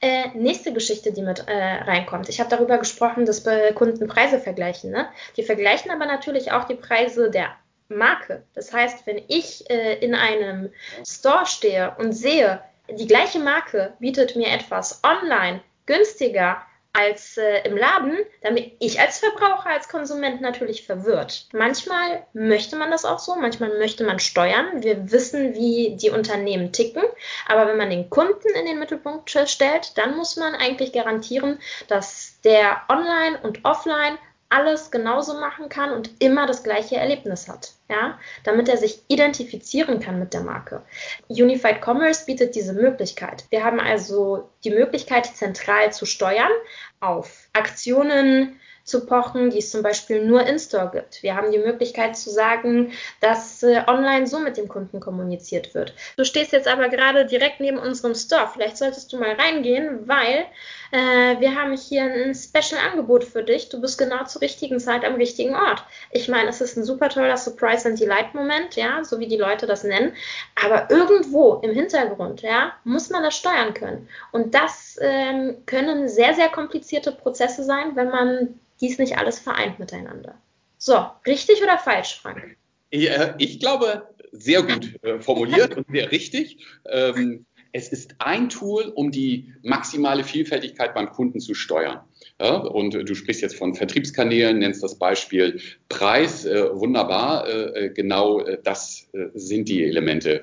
Äh, 0.01 0.29
nächste 0.35 0.73
Geschichte, 0.73 1.13
die 1.13 1.23
mit 1.23 1.45
äh, 1.49 1.53
reinkommt. 1.53 2.29
Ich 2.29 2.41
habe 2.41 2.51
darüber 2.51 2.79
gesprochen, 2.79 3.27
dass 3.27 3.45
Kunden 3.75 4.07
Preise 4.07 4.39
vergleichen. 4.39 4.91
Ne? 4.91 5.09
Die 5.37 5.43
vergleichen 5.43 5.91
aber 5.91 6.07
natürlich 6.07 6.53
auch 6.53 6.65
die 6.65 6.75
Preise 6.75 7.31
der 7.31 7.49
Marke. 7.89 8.45
Das 8.55 8.73
heißt, 8.73 9.07
wenn 9.07 9.21
ich 9.29 9.69
äh, 9.71 9.95
in 9.99 10.15
einem 10.15 10.71
Store 11.05 11.47
stehe 11.47 11.95
und 11.99 12.13
sehe, 12.13 12.61
die 12.91 13.07
gleiche 13.07 13.39
Marke 13.39 13.95
bietet 13.99 14.37
mir 14.37 14.49
etwas 14.49 15.01
online 15.03 15.61
günstiger 15.87 16.63
als 16.93 17.37
äh, 17.37 17.61
im 17.65 17.77
Laden, 17.77 18.19
dann 18.43 18.55
bin 18.55 18.73
ich 18.81 19.01
als 19.01 19.19
Verbraucher, 19.19 19.71
als 19.71 19.89
Konsument 19.89 20.41
natürlich 20.41 20.85
verwirrt. 20.85 21.47
Manchmal 21.53 22.27
möchte 22.33 22.77
man 22.77 22.91
das 22.91 23.05
auch 23.05 23.19
so, 23.19 23.37
manchmal 23.37 23.79
möchte 23.79 24.05
man 24.05 24.19
steuern. 24.19 24.83
Wir 24.83 25.11
wissen, 25.13 25.55
wie 25.55 25.97
die 25.97 26.11
Unternehmen 26.11 26.73
ticken, 26.73 27.03
aber 27.47 27.69
wenn 27.69 27.77
man 27.77 27.91
den 27.91 28.11
Kunden 28.11 28.49
in 28.59 28.67
den 28.67 28.79
Mittelpunkt 28.79 29.31
stellt, 29.31 29.97
dann 29.97 30.17
muss 30.17 30.37
man 30.37 30.55
eigentlich 30.55 30.93
garantieren, 30.93 31.61
dass 31.87 32.41
der 32.43 32.83
Online 32.89 33.39
und 33.43 33.65
Offline 33.65 34.19
alles 34.51 34.91
genauso 34.91 35.35
machen 35.35 35.69
kann 35.69 35.93
und 35.93 36.11
immer 36.23 36.47
das 36.47 36.63
gleiche 36.63 36.97
Erlebnis 36.97 37.49
hat, 37.49 37.73
ja, 37.89 38.19
damit 38.45 38.69
er 38.69 38.79
sich 38.79 39.03
identifizieren 39.09 40.01
kann 40.01 40.19
mit 40.19 40.33
der 40.33 40.41
Marke. 40.41 40.83
Unified 41.29 41.81
Commerce 41.85 42.25
bietet 42.25 42.55
diese 42.55 42.73
Möglichkeit. 42.73 43.45
Wir 43.51 43.65
haben 43.65 43.81
also 43.81 44.49
die 44.65 44.71
Möglichkeit, 44.71 45.27
zentral 45.27 45.93
zu 45.93 46.07
steuern 46.07 46.53
auf 47.01 47.49
Aktionen, 47.53 48.59
zu 48.89 49.07
pochen, 49.07 49.51
die 49.51 49.59
es 49.59 49.71
zum 49.71 49.83
Beispiel 49.83 50.25
nur 50.25 50.47
in-store 50.47 50.91
gibt. 50.93 51.23
Wir 51.23 51.37
haben 51.37 51.53
die 51.53 51.59
Möglichkeit 51.59 52.17
zu 52.17 52.31
sagen, 52.31 52.93
dass 53.21 53.63
äh, 53.63 53.83
online 53.87 54.27
so 54.27 54.39
mit 54.39 54.57
dem 54.57 54.69
Kunden 54.69 55.01
kommuniziert 55.01 55.75
wird. 55.75 55.95
Du 56.17 56.25
stehst 56.25 56.53
jetzt 56.53 56.69
aber 56.69 56.89
gerade 56.89 57.27
direkt 57.27 57.61
neben 57.61 57.79
unserem 57.79 58.15
Store. 58.15 58.49
Vielleicht 58.53 58.77
solltest 58.77 59.13
du 59.13 59.19
mal 59.19 59.33
reingehen, 59.33 60.09
weil 60.09 60.47
äh, 60.91 61.39
wir 61.41 61.55
haben 61.55 61.77
hier 61.77 62.05
ein 62.05 62.35
Special-Angebot 62.35 63.25
für 63.25 63.43
dich. 63.43 63.69
Du 63.69 63.81
bist 63.81 63.99
genau 63.99 64.25
zur 64.25 64.43
richtigen 64.43 64.81
Zeit 64.81 65.05
am 65.05 65.15
richtigen 65.15 65.55
Ort. 65.55 65.85
Ich 66.11 66.29
meine, 66.29 66.49
es 66.49 66.61
ist 66.61 66.77
ein 66.77 66.85
super 66.85 67.09
toller 67.09 67.37
Surprise 67.37 67.87
and 67.87 68.01
Delight-Moment, 68.01 68.77
ja, 68.77 69.05
so 69.05 69.19
wie 69.21 69.29
die 69.29 69.37
Leute 69.37 69.67
das 69.67 69.85
nennen. 69.85 70.15
Aber 70.63 70.91
irgendwo 70.91 71.55
im 71.57 71.73
Hintergrund, 71.73 72.43
ja, 72.43 72.73
muss 72.85 73.11
man 73.11 73.23
das 73.23 73.37
steuern 73.37 73.75
können. 73.75 74.09
Und 74.33 74.55
das 74.55 74.99
ähm, 75.01 75.57
können 75.67 76.09
sehr, 76.09 76.35
sehr 76.35 76.49
komplizierte 76.49 77.13
Prozesse 77.13 77.65
sein, 77.65 77.95
wenn 77.95 78.09
man 78.09 78.61
dies 78.81 78.99
nicht 78.99 79.19
alles 79.19 79.39
vereint 79.39 79.79
miteinander. 79.79 80.35
So, 80.79 81.07
richtig 81.27 81.63
oder 81.63 81.79
falsch, 81.79 82.21
Frank? 82.21 82.57
Ja, 82.91 83.35
ich 83.39 83.61
glaube, 83.61 84.09
sehr 84.33 84.63
gut 84.63 85.03
äh, 85.03 85.21
formuliert 85.21 85.77
und 85.77 85.87
sehr 85.91 86.11
richtig. 86.11 86.59
Ähm, 86.89 87.45
es 87.73 87.89
ist 87.89 88.15
ein 88.19 88.49
Tool, 88.49 88.93
um 88.95 89.11
die 89.11 89.53
maximale 89.63 90.25
Vielfältigkeit 90.25 90.95
beim 90.95 91.11
Kunden 91.11 91.41
zu 91.41 91.55
steuern. 91.55 92.01
Ja, 92.41 92.57
und 92.57 92.95
äh, 92.95 93.05
du 93.05 93.15
sprichst 93.15 93.43
jetzt 93.43 93.57
von 93.57 93.75
Vertriebskanälen, 93.75 94.59
nennst 94.59 94.83
das 94.83 94.99
Beispiel 94.99 95.61
Preis, 95.89 96.45
äh, 96.45 96.75
wunderbar. 96.75 97.47
Äh, 97.47 97.87
äh 97.87 97.89
genau 97.91 98.41
äh, 98.41 98.59
das 98.63 99.09
äh, 99.13 99.27
sind 99.35 99.69
die 99.69 99.85
Elemente, 99.85 100.43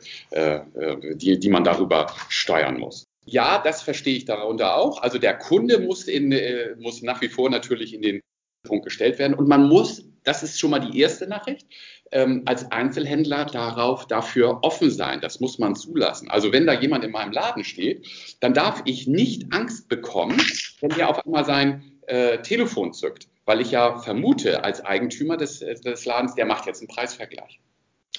die, 1.15 1.39
die 1.39 1.49
man 1.49 1.63
darüber 1.63 2.07
steuern 2.29 2.79
muss. 2.79 3.05
Ja, 3.25 3.61
das 3.63 3.81
verstehe 3.81 4.17
ich 4.17 4.25
darunter 4.25 4.75
auch. 4.75 5.01
Also 5.01 5.17
der 5.17 5.35
Kunde 5.35 5.79
muss, 5.79 6.03
in, 6.03 6.35
muss 6.79 7.01
nach 7.01 7.21
wie 7.21 7.29
vor 7.29 7.49
natürlich 7.49 7.93
in 7.93 8.01
den 8.01 8.21
Punkt 8.65 8.83
gestellt 8.83 9.17
werden. 9.19 9.33
Und 9.33 9.47
man 9.47 9.67
muss, 9.67 10.03
das 10.23 10.43
ist 10.43 10.59
schon 10.59 10.71
mal 10.71 10.79
die 10.79 10.99
erste 10.99 11.27
Nachricht, 11.27 11.65
ähm, 12.11 12.43
als 12.45 12.71
Einzelhändler 12.71 13.45
darauf 13.45 14.07
dafür 14.07 14.59
offen 14.63 14.91
sein. 14.91 15.21
Das 15.21 15.39
muss 15.39 15.57
man 15.59 15.75
zulassen. 15.75 16.29
Also 16.29 16.51
wenn 16.51 16.65
da 16.65 16.73
jemand 16.73 17.03
in 17.03 17.11
meinem 17.11 17.31
Laden 17.31 17.63
steht, 17.63 18.05
dann 18.39 18.53
darf 18.53 18.81
ich 18.85 19.07
nicht 19.07 19.53
Angst 19.53 19.87
bekommen, 19.87 20.41
wenn 20.81 20.89
der 20.89 21.09
auf 21.09 21.25
einmal 21.25 21.45
sein 21.45 21.83
äh, 22.07 22.39
Telefon 22.39 22.93
zückt, 22.93 23.27
weil 23.45 23.61
ich 23.61 23.71
ja 23.71 23.97
vermute 23.97 24.63
als 24.63 24.83
Eigentümer 24.83 25.37
des, 25.37 25.59
des 25.59 26.05
Ladens, 26.05 26.35
der 26.35 26.45
macht 26.45 26.65
jetzt 26.65 26.81
einen 26.81 26.87
Preisvergleich. 26.87 27.59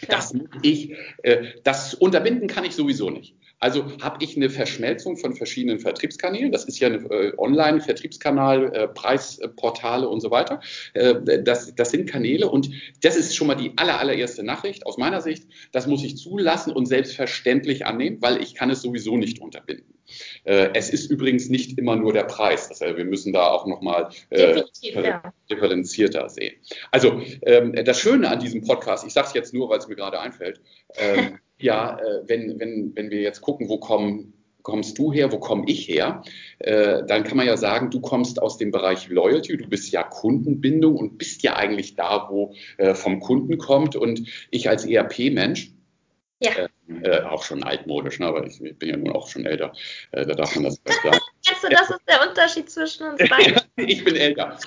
Das 0.09 0.35
ich, 0.62 0.93
äh, 1.23 1.55
das 1.65 1.95
unterbinden 1.95 2.49
kann 2.49 2.65
ich 2.65 2.75
sowieso 2.75 3.11
nicht. 3.11 3.35
Also 3.59 3.87
habe 4.03 4.23
ich 4.23 4.37
eine 4.37 4.51
Verschmelzung 4.51 5.17
von 5.17 5.35
verschiedenen 5.35 5.79
Vertriebskanälen. 5.79 6.53
Das 6.53 6.65
ist 6.65 6.79
ja 6.79 6.89
ein 6.89 7.11
äh, 7.11 7.33
Online-Vertriebskanal, 7.39 8.75
äh, 8.75 8.89
Preisportale 8.89 10.09
und 10.09 10.21
so 10.21 10.31
weiter. 10.31 10.61
Äh, 10.93 11.43
das, 11.43 11.75
das 11.75 11.91
sind 11.91 12.09
Kanäle 12.09 12.49
und 12.49 12.71
das 13.03 13.17
ist 13.17 13.35
schon 13.35 13.47
mal 13.47 13.55
die 13.55 13.73
aller, 13.77 13.99
allererste 13.99 14.43
Nachricht 14.43 14.85
aus 14.85 14.99
meiner 14.99 15.23
Sicht. 15.23 15.45
Das 15.73 15.87
muss 15.87 16.05
ich 16.05 16.17
zulassen 16.17 16.73
und 16.73 16.87
selbstverständlich 16.87 17.87
annehmen, 17.87 18.19
weil 18.21 18.43
ich 18.43 18.55
kann 18.55 18.71
es 18.71 18.83
sowieso 18.83 19.17
nicht 19.17 19.41
unterbinden. 19.41 19.95
Äh, 20.45 20.71
es 20.75 20.91
ist 20.91 21.11
übrigens 21.11 21.49
nicht 21.49 21.79
immer 21.79 21.97
nur 21.97 22.13
der 22.13 22.25
Preis. 22.25 22.69
Das, 22.69 22.81
wir 22.81 23.05
müssen 23.05 23.33
da 23.33 23.49
auch 23.49 23.67
nochmal 23.67 24.11
äh, 24.31 24.63
ja. 24.83 25.33
differenzierter 25.51 26.29
sehen. 26.29 26.57
Also 26.91 27.21
ähm, 27.43 27.75
das 27.85 27.99
Schöne 27.99 28.29
an 28.29 28.39
diesem 28.39 28.63
Podcast, 28.63 29.07
ich 29.07 29.13
sage 29.13 29.29
es 29.29 29.35
jetzt 29.35 29.55
nur, 29.55 29.69
weil 29.69 29.79
es 29.79 29.89
mir 29.89 29.97
gerade 29.97 30.21
einfällt, 30.21 30.61
ähm, 30.97 31.39
ja, 31.59 31.99
äh, 31.99 32.23
wenn, 32.27 32.59
wenn, 32.61 32.93
wenn 32.95 33.11
wir 33.11 33.21
jetzt 33.21 33.41
gucken, 33.41 33.69
wo 33.69 33.79
kommen 33.79 34.33
kommst 34.67 34.99
du 34.99 35.13
her, 35.13 35.31
wo 35.31 35.39
komme 35.39 35.63
ich 35.69 35.87
her, 35.87 36.23
äh, 36.59 37.05
dann 37.07 37.23
kann 37.23 37.37
man 37.37 37.47
ja 37.47 37.57
sagen, 37.57 37.89
du 37.89 38.01
kommst 38.01 38.43
aus 38.43 38.59
dem 38.59 38.73
Bereich 38.73 39.09
Loyalty, 39.09 39.57
du 39.57 39.69
bist 39.69 39.93
ja 39.93 40.03
Kundenbindung 40.03 40.97
und 40.97 41.19
bist 41.19 41.45
ja 41.45 41.55
eigentlich 41.55 41.95
da, 41.95 42.27
wo 42.29 42.53
äh, 42.79 42.93
vom 42.93 43.21
Kunden 43.21 43.59
kommt. 43.59 43.95
Und 43.95 44.29
ich 44.51 44.69
als 44.69 44.85
ERP-Mensch, 44.85 45.71
ja. 46.41 46.51
Äh, 46.51 46.69
äh, 47.03 47.23
auch 47.23 47.45
schon 47.45 47.63
altmodisch, 47.63 48.19
ne? 48.19 48.27
aber 48.27 48.45
ich, 48.45 48.61
ich, 48.61 48.77
bin 48.77 48.89
ja 48.89 48.97
nun 48.97 49.13
auch 49.13 49.29
schon 49.29 49.47
älter, 49.47 49.73
äh, 50.11 50.27
da 50.27 50.35
darf 50.35 50.55
man 50.57 50.65
das 50.65 50.81
sagen. 50.85 51.19
Du, 51.63 51.69
das 51.71 51.91
ist 51.91 52.03
der 52.09 52.29
Unterschied 52.29 52.69
zwischen 52.69 53.07
uns 53.09 53.19
beiden? 53.31 53.61
ich 53.77 54.05
bin 54.05 54.17
älter. 54.17 54.59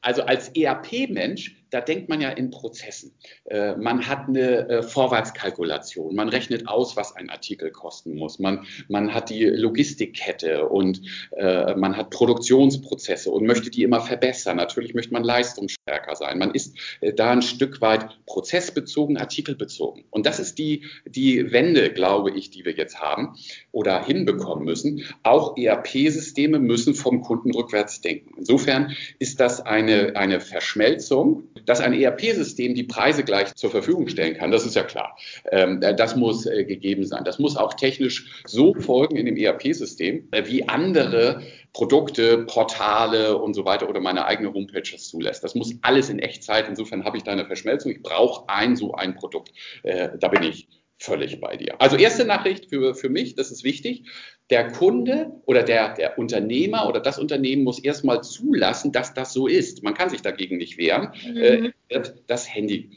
Also 0.00 0.22
als 0.22 0.48
ERP-Mensch 0.50 1.58
da 1.70 1.80
denkt 1.80 2.08
man 2.08 2.20
ja 2.20 2.30
in 2.30 2.50
Prozessen. 2.50 3.12
Äh, 3.44 3.76
man 3.76 4.06
hat 4.06 4.28
eine 4.28 4.68
äh, 4.68 4.82
Vorwärtskalkulation, 4.82 6.14
man 6.14 6.28
rechnet 6.28 6.68
aus, 6.68 6.96
was 6.96 7.14
ein 7.14 7.30
Artikel 7.30 7.70
kosten 7.70 8.16
muss, 8.16 8.38
man, 8.38 8.66
man 8.88 9.14
hat 9.14 9.30
die 9.30 9.44
Logistikkette 9.44 10.68
und 10.68 11.02
äh, 11.36 11.74
man 11.74 11.96
hat 11.96 12.10
Produktionsprozesse 12.10 13.30
und 13.30 13.46
möchte 13.46 13.70
die 13.70 13.82
immer 13.82 14.00
verbessern. 14.00 14.56
Natürlich 14.56 14.94
möchte 14.94 15.12
man 15.12 15.24
leistungsstärker 15.24 16.16
sein. 16.16 16.38
Man 16.38 16.52
ist 16.52 16.76
da 17.16 17.30
ein 17.30 17.42
Stück 17.42 17.80
weit 17.80 18.18
prozessbezogen, 18.26 19.16
artikelbezogen. 19.16 20.04
Und 20.10 20.26
das 20.26 20.38
ist 20.38 20.58
die, 20.58 20.84
die 21.06 21.52
Wende, 21.52 21.92
glaube 21.92 22.30
ich, 22.30 22.50
die 22.50 22.64
wir 22.64 22.72
jetzt 22.72 23.00
haben 23.00 23.36
oder 23.72 24.04
hinbekommen 24.04 24.64
müssen. 24.64 25.04
Auch 25.22 25.56
ERP-Systeme 25.56 26.58
müssen 26.58 26.94
vom 26.94 27.22
Kunden 27.22 27.52
rückwärts 27.54 28.00
denken. 28.00 28.34
Insofern 28.38 28.96
ist 29.18 29.40
das 29.40 29.60
eine, 29.88 30.16
eine 30.16 30.40
Verschmelzung 30.40 31.48
dass 31.68 31.80
ein 31.80 31.92
ERP-System 31.92 32.74
die 32.74 32.84
Preise 32.84 33.24
gleich 33.24 33.54
zur 33.54 33.70
Verfügung 33.70 34.08
stellen 34.08 34.34
kann, 34.34 34.50
das 34.50 34.64
ist 34.64 34.74
ja 34.74 34.84
klar. 34.84 35.16
Ähm, 35.52 35.80
das 35.80 36.16
muss 36.16 36.46
äh, 36.46 36.64
gegeben 36.64 37.04
sein. 37.04 37.24
Das 37.24 37.38
muss 37.38 37.56
auch 37.56 37.74
technisch 37.74 38.42
so 38.46 38.74
folgen 38.74 39.16
in 39.16 39.26
dem 39.26 39.36
ERP-System, 39.36 40.28
äh, 40.30 40.46
wie 40.46 40.66
andere 40.66 41.42
Produkte, 41.74 42.38
Portale 42.46 43.36
und 43.36 43.52
so 43.52 43.66
weiter 43.66 43.88
oder 43.88 44.00
meine 44.00 44.24
eigene 44.24 44.52
Homepage 44.52 44.82
das 44.90 45.08
zulässt. 45.08 45.44
Das 45.44 45.54
muss 45.54 45.74
alles 45.82 46.08
in 46.08 46.18
Echtzeit. 46.18 46.66
Insofern 46.68 47.04
habe 47.04 47.18
ich 47.18 47.22
da 47.22 47.32
eine 47.32 47.44
Verschmelzung. 47.44 47.92
Ich 47.92 48.02
brauche 48.02 48.48
ein 48.48 48.74
so 48.74 48.94
ein 48.94 49.14
Produkt. 49.14 49.52
Äh, 49.82 50.08
da 50.18 50.28
bin 50.28 50.42
ich 50.44 50.68
völlig 50.98 51.40
bei 51.40 51.56
dir. 51.56 51.80
Also 51.80 51.96
erste 51.96 52.24
Nachricht 52.24 52.66
für, 52.66 52.94
für 52.94 53.08
mich, 53.08 53.34
das 53.34 53.50
ist 53.50 53.64
wichtig. 53.64 54.04
Der 54.50 54.70
Kunde 54.72 55.30
oder 55.46 55.62
der, 55.62 55.94
der 55.94 56.18
Unternehmer 56.18 56.88
oder 56.88 57.00
das 57.00 57.18
Unternehmen 57.18 57.64
muss 57.64 57.78
erstmal 57.78 58.22
zulassen, 58.22 58.92
dass 58.92 59.14
das 59.14 59.32
so 59.32 59.46
ist. 59.46 59.82
Man 59.82 59.94
kann 59.94 60.10
sich 60.10 60.22
dagegen 60.22 60.56
nicht 60.56 60.76
wehren. 60.78 61.12
Mhm. 61.26 61.36
Äh, 61.36 61.72
wird 61.88 62.24
das 62.26 62.52
Handy 62.52 62.90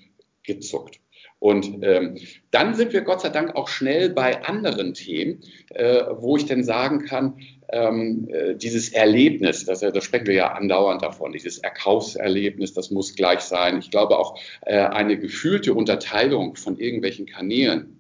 gezuckt. 0.43 0.99
Und 1.41 1.79
ähm, 1.81 2.17
dann 2.51 2.75
sind 2.75 2.93
wir 2.93 3.01
Gott 3.01 3.21
sei 3.21 3.29
Dank 3.29 3.55
auch 3.55 3.67
schnell 3.67 4.11
bei 4.11 4.45
anderen 4.45 4.93
Themen, 4.93 5.41
äh, 5.69 6.03
wo 6.11 6.37
ich 6.37 6.45
dann 6.45 6.63
sagen 6.63 7.03
kann, 7.03 7.39
ähm, 7.69 8.29
äh, 8.31 8.53
dieses 8.53 8.89
Erlebnis, 8.93 9.65
das, 9.65 9.79
da 9.79 10.01
sprechen 10.01 10.27
wir 10.27 10.35
ja 10.35 10.51
andauernd 10.51 11.01
davon, 11.01 11.31
dieses 11.31 11.57
Erkaufserlebnis, 11.57 12.73
das 12.73 12.91
muss 12.91 13.15
gleich 13.15 13.39
sein. 13.39 13.79
Ich 13.79 13.89
glaube 13.89 14.19
auch 14.19 14.39
äh, 14.67 14.77
eine 14.81 15.17
gefühlte 15.17 15.73
Unterteilung 15.73 16.55
von 16.57 16.77
irgendwelchen 16.77 17.25
Kanälen 17.25 17.97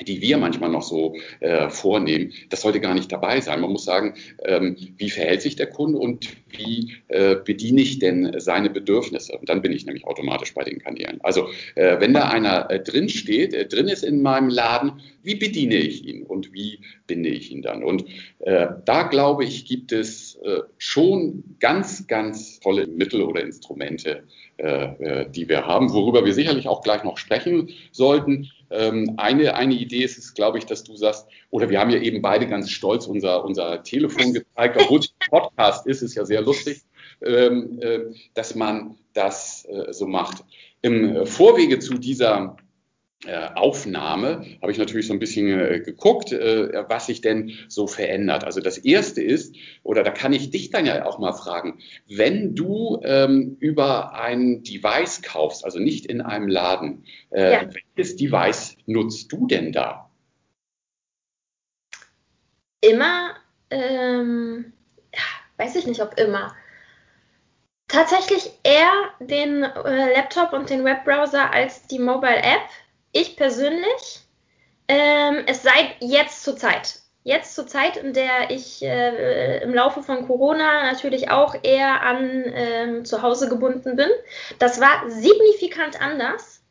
die 0.00 0.20
wir 0.20 0.38
manchmal 0.38 0.70
noch 0.70 0.82
so 0.82 1.14
äh, 1.38 1.68
vornehmen, 1.70 2.32
das 2.50 2.62
sollte 2.62 2.80
gar 2.80 2.94
nicht 2.94 3.12
dabei 3.12 3.40
sein. 3.40 3.60
Man 3.60 3.70
muss 3.70 3.84
sagen, 3.84 4.14
ähm, 4.44 4.76
wie 4.96 5.08
verhält 5.08 5.40
sich 5.40 5.54
der 5.54 5.68
Kunde 5.68 6.00
und 6.00 6.26
wie 6.58 6.94
äh, 7.08 7.36
bediene 7.36 7.80
ich 7.80 7.98
denn 7.98 8.34
seine 8.38 8.70
Bedürfnisse? 8.70 9.36
Und 9.38 9.48
dann 9.48 9.62
bin 9.62 9.72
ich 9.72 9.86
nämlich 9.86 10.06
automatisch 10.06 10.54
bei 10.54 10.64
den 10.64 10.78
Kanälen. 10.78 11.20
Also 11.22 11.48
äh, 11.74 12.00
wenn 12.00 12.14
da 12.14 12.28
einer 12.28 12.70
äh, 12.70 12.80
drin 12.80 13.08
steht, 13.08 13.54
äh, 13.54 13.66
drin 13.66 13.88
ist 13.88 14.04
in 14.04 14.22
meinem 14.22 14.48
Laden, 14.48 15.00
wie 15.22 15.34
bediene 15.34 15.76
ich 15.76 16.04
ihn 16.06 16.22
und 16.22 16.52
wie 16.52 16.80
binde 17.06 17.30
ich 17.30 17.50
ihn 17.50 17.62
dann? 17.62 17.82
Und 17.82 18.04
äh, 18.40 18.68
da 18.84 19.04
glaube 19.04 19.44
ich, 19.44 19.64
gibt 19.64 19.92
es 19.92 20.36
äh, 20.44 20.60
schon 20.78 21.44
ganz, 21.60 22.06
ganz 22.06 22.60
tolle 22.60 22.86
Mittel 22.86 23.22
oder 23.22 23.42
Instrumente, 23.42 24.24
die 24.56 25.48
wir 25.48 25.66
haben, 25.66 25.92
worüber 25.92 26.24
wir 26.24 26.32
sicherlich 26.32 26.68
auch 26.68 26.82
gleich 26.82 27.02
noch 27.02 27.18
sprechen 27.18 27.70
sollten. 27.90 28.52
Ähm, 28.70 29.14
eine, 29.18 29.54
eine 29.54 29.74
Idee 29.74 30.02
ist 30.02 30.18
es, 30.18 30.34
glaube 30.34 30.58
ich, 30.58 30.66
dass 30.66 30.84
du 30.84 30.96
sagst, 30.96 31.26
oder 31.50 31.70
wir 31.70 31.78
haben 31.78 31.90
ja 31.90 32.00
eben 32.00 32.22
beide 32.22 32.48
ganz 32.48 32.70
stolz 32.70 33.06
unser, 33.06 33.44
unser 33.44 33.82
Telefon 33.84 34.32
gezeigt, 34.32 34.76
obwohl 34.80 34.98
es 34.98 35.14
ein 35.20 35.30
Podcast 35.30 35.86
ist, 35.86 36.02
ist 36.02 36.14
ja 36.14 36.24
sehr 36.24 36.42
lustig, 36.44 36.82
ähm, 37.22 37.78
äh, 37.80 38.00
dass 38.34 38.54
man 38.54 38.96
das 39.12 39.64
äh, 39.66 39.92
so 39.92 40.06
macht. 40.06 40.44
Im 40.82 41.26
Vorwege 41.26 41.78
zu 41.78 41.94
dieser 41.94 42.56
äh, 43.26 43.48
Aufnahme 43.54 44.44
habe 44.60 44.70
ich 44.70 44.76
natürlich 44.76 45.06
so 45.06 45.14
ein 45.14 45.18
bisschen 45.18 45.48
äh, 45.48 45.80
geguckt, 45.80 46.32
äh, 46.32 46.84
was 46.88 47.06
sich 47.06 47.22
denn 47.22 47.52
so 47.68 47.86
verändert. 47.86 48.44
Also 48.44 48.60
das 48.60 48.76
erste 48.76 49.22
ist, 49.22 49.56
oder 49.82 50.02
da 50.02 50.10
kann 50.10 50.34
ich 50.34 50.50
dich 50.50 50.70
dann 50.70 50.84
ja 50.84 51.06
auch 51.06 51.18
mal 51.18 51.32
fragen, 51.32 51.78
wenn 52.06 52.54
du 52.54 53.00
ähm, 53.02 53.56
über 53.60 54.14
ein 54.14 54.62
Device 54.62 55.22
kaufst, 55.22 55.64
also 55.64 55.78
nicht 55.78 56.04
in 56.04 56.20
einem 56.20 56.48
Laden, 56.48 57.04
äh, 57.30 57.52
ja. 57.52 57.68
welches 57.96 58.16
Device 58.16 58.76
nutzt 58.84 59.32
du 59.32 59.46
denn 59.46 59.72
da? 59.72 60.10
Immer, 62.82 63.36
ähm, 63.70 64.73
weiß 65.56 65.76
ich 65.76 65.86
nicht, 65.86 66.02
ob 66.02 66.18
immer. 66.18 66.54
Tatsächlich 67.88 68.50
eher 68.62 68.92
den 69.20 69.62
äh, 69.62 70.14
Laptop 70.14 70.52
und 70.52 70.70
den 70.70 70.84
Webbrowser 70.84 71.52
als 71.52 71.86
die 71.86 71.98
Mobile 71.98 72.38
App 72.38 72.62
ich 73.12 73.36
persönlich, 73.36 74.20
ähm, 74.88 75.44
es 75.46 75.62
sei 75.62 75.96
jetzt 76.00 76.42
zur 76.42 76.56
Zeit. 76.56 76.96
Jetzt 77.22 77.54
zur 77.54 77.66
Zeit, 77.66 77.96
in 77.96 78.12
der 78.12 78.50
ich 78.50 78.82
äh, 78.82 79.62
im 79.62 79.72
Laufe 79.72 80.02
von 80.02 80.26
Corona 80.26 80.82
natürlich 80.82 81.30
auch 81.30 81.54
eher 81.62 82.02
an 82.02 82.42
ähm, 82.46 83.04
zu 83.04 83.22
Hause 83.22 83.48
gebunden 83.48 83.96
bin. 83.96 84.08
Das 84.58 84.80
war 84.80 85.08
signifikant 85.08 86.02
anders 86.02 86.62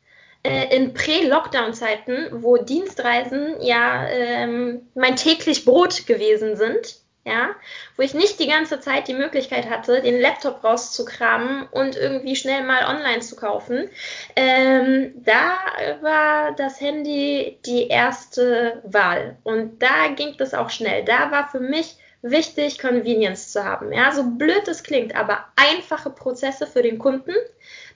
äh, 0.44 0.76
in 0.76 0.94
Prä-Lockdown-Zeiten, 0.94 2.42
wo 2.42 2.56
Dienstreisen 2.58 3.60
ja 3.60 4.06
ähm, 4.06 4.90
mein 4.94 5.16
täglich 5.16 5.64
Brot 5.64 6.06
gewesen 6.06 6.56
sind 6.56 7.03
ja, 7.24 7.50
wo 7.96 8.02
ich 8.02 8.12
nicht 8.12 8.38
die 8.38 8.48
ganze 8.48 8.80
Zeit 8.80 9.08
die 9.08 9.14
Möglichkeit 9.14 9.70
hatte, 9.70 10.02
den 10.02 10.20
Laptop 10.20 10.62
rauszukramen 10.62 11.66
und 11.70 11.96
irgendwie 11.96 12.36
schnell 12.36 12.62
mal 12.62 12.84
online 12.84 13.20
zu 13.20 13.34
kaufen. 13.34 13.88
Ähm, 14.36 15.12
da 15.16 15.56
war 16.02 16.52
das 16.52 16.80
Handy 16.80 17.58
die 17.64 17.88
erste 17.88 18.82
Wahl 18.84 19.36
und 19.42 19.82
da 19.82 20.08
ging 20.14 20.36
das 20.36 20.52
auch 20.52 20.68
schnell. 20.68 21.04
Da 21.04 21.30
war 21.30 21.48
für 21.48 21.60
mich 21.60 21.96
wichtig, 22.20 22.78
Convenience 22.78 23.52
zu 23.52 23.64
haben. 23.64 23.92
Ja, 23.92 24.10
so 24.12 24.24
blöd 24.24 24.66
es 24.66 24.82
klingt, 24.82 25.14
aber 25.14 25.46
einfache 25.56 26.10
Prozesse 26.10 26.66
für 26.66 26.82
den 26.82 26.98
Kunden, 26.98 27.34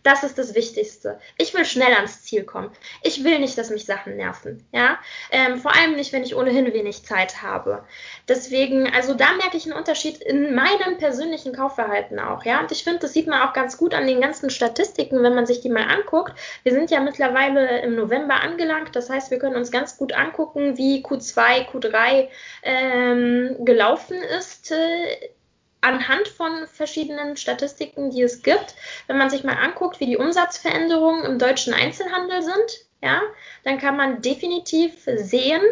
Das 0.02 0.22
ist 0.22 0.38
das 0.38 0.54
Wichtigste. 0.54 1.18
Ich 1.36 1.54
will 1.54 1.64
schnell 1.64 1.92
ans 1.94 2.22
Ziel 2.22 2.44
kommen. 2.44 2.70
Ich 3.02 3.24
will 3.24 3.38
nicht, 3.38 3.58
dass 3.58 3.70
mich 3.70 3.84
Sachen 3.84 4.16
nerven. 4.16 4.66
Ja, 4.72 4.98
ähm, 5.30 5.58
vor 5.58 5.74
allem 5.74 5.96
nicht, 5.96 6.12
wenn 6.12 6.22
ich 6.22 6.36
ohnehin 6.36 6.72
wenig 6.72 7.04
Zeit 7.04 7.42
habe. 7.42 7.84
Deswegen, 8.28 8.90
also 8.92 9.14
da 9.14 9.32
merke 9.34 9.56
ich 9.56 9.66
einen 9.66 9.78
Unterschied 9.78 10.22
in 10.22 10.54
meinem 10.54 10.98
persönlichen 10.98 11.54
Kaufverhalten 11.54 12.18
auch. 12.18 12.44
Ja, 12.44 12.60
und 12.60 12.72
ich 12.72 12.84
finde, 12.84 13.00
das 13.00 13.12
sieht 13.12 13.26
man 13.26 13.42
auch 13.42 13.52
ganz 13.52 13.76
gut 13.76 13.94
an 13.94 14.06
den 14.06 14.20
ganzen 14.20 14.50
Statistiken, 14.50 15.22
wenn 15.22 15.34
man 15.34 15.46
sich 15.46 15.60
die 15.60 15.70
mal 15.70 15.84
anguckt. 15.84 16.32
Wir 16.62 16.72
sind 16.72 16.90
ja 16.90 17.00
mittlerweile 17.00 17.80
im 17.82 17.96
November 17.96 18.40
angelangt. 18.42 18.94
Das 18.94 19.10
heißt, 19.10 19.30
wir 19.30 19.38
können 19.38 19.56
uns 19.56 19.70
ganz 19.70 19.96
gut 19.96 20.12
angucken, 20.12 20.76
wie 20.76 21.04
Q2, 21.04 21.68
Q3 21.70 22.28
ähm, 22.62 23.56
gelaufen 23.64 24.16
ist. 24.22 24.72
Äh, 24.72 25.30
anhand 25.80 26.28
von 26.28 26.66
verschiedenen 26.66 27.36
Statistiken, 27.36 28.10
die 28.10 28.22
es 28.22 28.42
gibt, 28.42 28.74
wenn 29.06 29.18
man 29.18 29.30
sich 29.30 29.44
mal 29.44 29.56
anguckt, 29.56 30.00
wie 30.00 30.06
die 30.06 30.16
Umsatzveränderungen 30.16 31.24
im 31.24 31.38
deutschen 31.38 31.74
Einzelhandel 31.74 32.42
sind, 32.42 32.86
ja, 33.02 33.22
dann 33.64 33.78
kann 33.78 33.96
man 33.96 34.22
definitiv 34.22 34.92
sehen, 35.04 35.62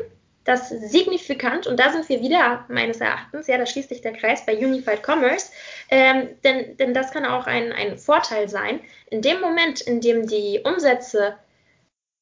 dass 0.45 0.69
signifikant, 0.69 1.67
und 1.67 1.81
da 1.81 1.91
sind 1.91 2.09
wir 2.09 2.23
wieder 2.23 2.65
meines 2.69 3.01
Erachtens, 3.01 3.49
ja, 3.49 3.59
da 3.59 3.67
schließt 3.67 3.89
sich 3.89 4.01
der 4.01 4.13
Kreis 4.13 4.47
bei 4.47 4.57
Unified 4.57 5.03
Commerce, 5.05 5.51
ähm, 5.91 6.29
denn, 6.45 6.77
denn 6.77 6.95
das 6.95 7.11
kann 7.11 7.27
auch 7.27 7.47
ein, 7.47 7.73
ein 7.73 7.99
Vorteil 7.99 8.49
sein. 8.49 8.81
In 9.11 9.23
dem 9.23 9.41
Moment, 9.41 9.81
in 9.81 10.01
dem 10.01 10.29
die 10.29 10.61
Umsätze 10.65 11.37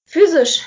physisch 0.07 0.62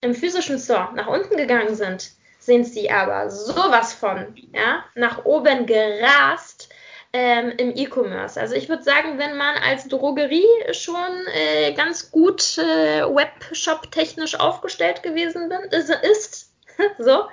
im 0.00 0.14
physischen 0.14 0.58
Store 0.58 0.92
nach 0.94 1.06
unten 1.06 1.36
gegangen 1.36 1.76
sind, 1.76 2.10
sind 2.44 2.64
sie 2.64 2.90
aber 2.90 3.30
sowas 3.30 3.92
von 3.92 4.34
ja, 4.52 4.84
nach 4.94 5.24
oben 5.24 5.66
gerast 5.66 6.68
ähm, 7.12 7.52
im 7.58 7.76
E-Commerce. 7.76 8.38
Also 8.40 8.54
ich 8.54 8.68
würde 8.68 8.82
sagen, 8.82 9.18
wenn 9.18 9.36
man 9.36 9.56
als 9.56 9.86
Drogerie 9.88 10.44
schon 10.72 11.26
äh, 11.32 11.72
ganz 11.72 12.10
gut 12.10 12.58
äh, 12.58 13.02
Webshop-technisch 13.02 14.38
aufgestellt 14.38 15.02
gewesen 15.02 15.48
bin, 15.48 15.60
ist, 15.70 15.90
ist 15.90 16.52
so, 16.98 17.24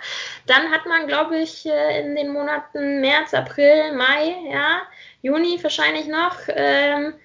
dann 0.45 0.71
hat 0.71 0.85
man, 0.85 1.07
glaube 1.07 1.39
ich, 1.39 1.65
äh, 1.65 2.01
in 2.01 2.15
den 2.15 2.31
Monaten 2.31 3.01
März, 3.01 3.33
April, 3.33 3.93
Mai, 3.93 4.35
ja, 4.51 4.83
Juni 5.23 5.59
wahrscheinlich 5.61 6.07
noch 6.07 6.37
ähm, 6.47 7.15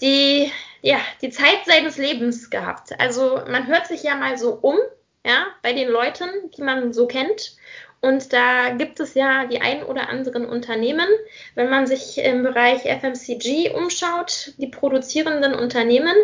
die, 0.00 0.52
ja, 0.80 0.98
die 1.20 1.30
Zeit 1.30 1.64
seines 1.66 1.98
Lebens 1.98 2.50
gehabt. 2.50 2.98
Also 2.98 3.40
man 3.48 3.68
hört 3.68 3.86
sich 3.86 4.02
ja 4.02 4.16
mal 4.16 4.36
so 4.36 4.58
um, 4.60 4.76
ja, 5.24 5.46
bei 5.62 5.72
den 5.72 5.88
Leuten, 5.88 6.28
die 6.56 6.62
man 6.62 6.92
so 6.92 7.06
kennt. 7.06 7.56
Und 8.00 8.32
da 8.32 8.70
gibt 8.70 8.98
es 8.98 9.14
ja 9.14 9.46
die 9.46 9.60
ein 9.60 9.84
oder 9.84 10.08
anderen 10.08 10.44
Unternehmen, 10.44 11.06
wenn 11.54 11.70
man 11.70 11.86
sich 11.86 12.18
im 12.18 12.42
Bereich 12.42 12.82
FMCG 12.82 13.70
umschaut, 13.74 14.54
die 14.56 14.66
produzierenden 14.66 15.54
Unternehmen, 15.54 16.16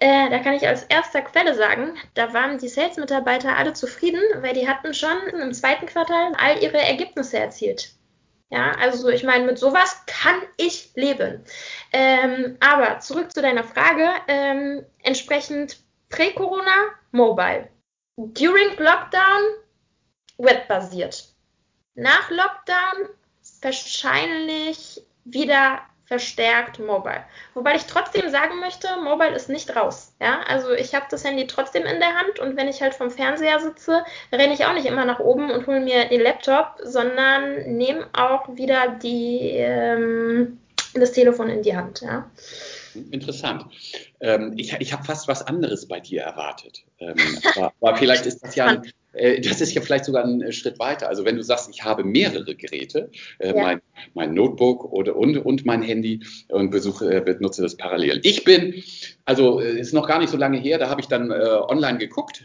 äh, 0.00 0.30
da 0.30 0.38
kann 0.38 0.54
ich 0.54 0.66
als 0.66 0.84
erster 0.84 1.20
Quelle 1.20 1.54
sagen, 1.54 1.92
da 2.14 2.32
waren 2.32 2.56
die 2.56 2.68
Sales-Mitarbeiter 2.68 3.54
alle 3.58 3.74
zufrieden, 3.74 4.22
weil 4.40 4.54
die 4.54 4.66
hatten 4.66 4.94
schon 4.94 5.18
im 5.28 5.52
zweiten 5.52 5.84
Quartal 5.84 6.32
all 6.38 6.62
ihre 6.62 6.78
Ergebnisse 6.78 7.38
erzielt. 7.38 7.90
Ja, 8.48 8.72
also 8.80 9.10
ich 9.10 9.22
meine, 9.22 9.44
mit 9.44 9.58
sowas 9.58 10.02
kann 10.06 10.40
ich 10.56 10.90
leben. 10.94 11.44
Ähm, 11.92 12.56
aber 12.60 12.98
zurück 13.00 13.30
zu 13.32 13.42
deiner 13.42 13.62
Frage, 13.62 14.08
ähm, 14.26 14.84
entsprechend 15.02 15.78
Prä-Corona, 16.08 16.72
Mobile. 17.12 17.68
During 18.22 18.76
Lockdown 18.76 19.42
webbasiert. 20.36 21.24
Nach 21.94 22.30
Lockdown 22.30 23.08
wahrscheinlich 23.62 25.02
wieder 25.24 25.80
verstärkt 26.04 26.78
Mobile. 26.78 27.24
Wobei 27.54 27.76
ich 27.76 27.86
trotzdem 27.86 28.28
sagen 28.28 28.60
möchte, 28.60 28.88
Mobile 29.02 29.34
ist 29.34 29.48
nicht 29.48 29.74
raus. 29.74 30.12
Ja, 30.20 30.40
also 30.48 30.72
ich 30.72 30.94
habe 30.94 31.06
das 31.08 31.24
Handy 31.24 31.46
trotzdem 31.46 31.86
in 31.86 31.98
der 31.98 32.14
Hand 32.14 32.40
und 32.40 32.58
wenn 32.58 32.68
ich 32.68 32.82
halt 32.82 32.94
vom 32.94 33.10
Fernseher 33.10 33.58
sitze, 33.58 34.04
renne 34.30 34.52
ich 34.52 34.66
auch 34.66 34.74
nicht 34.74 34.86
immer 34.86 35.06
nach 35.06 35.20
oben 35.20 35.50
und 35.50 35.66
hole 35.66 35.80
mir 35.80 36.06
den 36.06 36.20
Laptop, 36.20 36.74
sondern 36.82 37.76
nehme 37.76 38.06
auch 38.12 38.54
wieder 38.54 38.98
die, 39.02 39.52
ähm, 39.54 40.60
das 40.92 41.12
Telefon 41.12 41.48
in 41.48 41.62
die 41.62 41.76
Hand. 41.76 42.02
Ja. 42.02 42.28
Interessant. 42.94 43.66
Ähm, 44.20 44.54
ich 44.56 44.72
ich 44.72 44.92
habe 44.92 45.04
fast 45.04 45.28
was 45.28 45.42
anderes 45.42 45.86
bei 45.86 46.00
dir 46.00 46.22
erwartet. 46.22 46.84
Ähm, 46.98 47.16
aber, 47.56 47.72
aber, 47.80 47.96
vielleicht 47.96 48.26
ist 48.26 48.42
das 48.42 48.54
ja 48.54 48.66
ein, 48.66 48.92
das 49.12 49.60
ist 49.60 49.74
ja 49.74 49.80
vielleicht 49.80 50.04
sogar 50.04 50.24
ein 50.24 50.40
äh, 50.40 50.52
Schritt 50.52 50.78
weiter. 50.78 51.08
Also 51.08 51.24
wenn 51.24 51.36
du 51.36 51.42
sagst, 51.42 51.68
ich 51.70 51.84
habe 51.84 52.04
mehrere 52.04 52.54
Geräte, 52.54 53.10
äh, 53.38 53.48
ja. 53.48 53.62
mein, 53.62 53.80
mein, 54.14 54.34
Notebook 54.34 54.84
oder, 54.92 55.16
und, 55.16 55.36
und 55.38 55.66
mein 55.66 55.82
Handy 55.82 56.20
und 56.48 56.70
besuche, 56.70 57.12
äh, 57.12 57.20
benutze 57.20 57.62
das 57.62 57.76
parallel. 57.76 58.20
Ich 58.22 58.44
bin, 58.44 58.82
also 59.24 59.60
äh, 59.60 59.78
ist 59.78 59.92
noch 59.92 60.06
gar 60.06 60.20
nicht 60.20 60.30
so 60.30 60.36
lange 60.36 60.58
her, 60.58 60.78
da 60.78 60.88
habe 60.88 61.00
ich 61.00 61.08
dann 61.08 61.30
äh, 61.30 61.34
online 61.34 61.98
geguckt, 61.98 62.44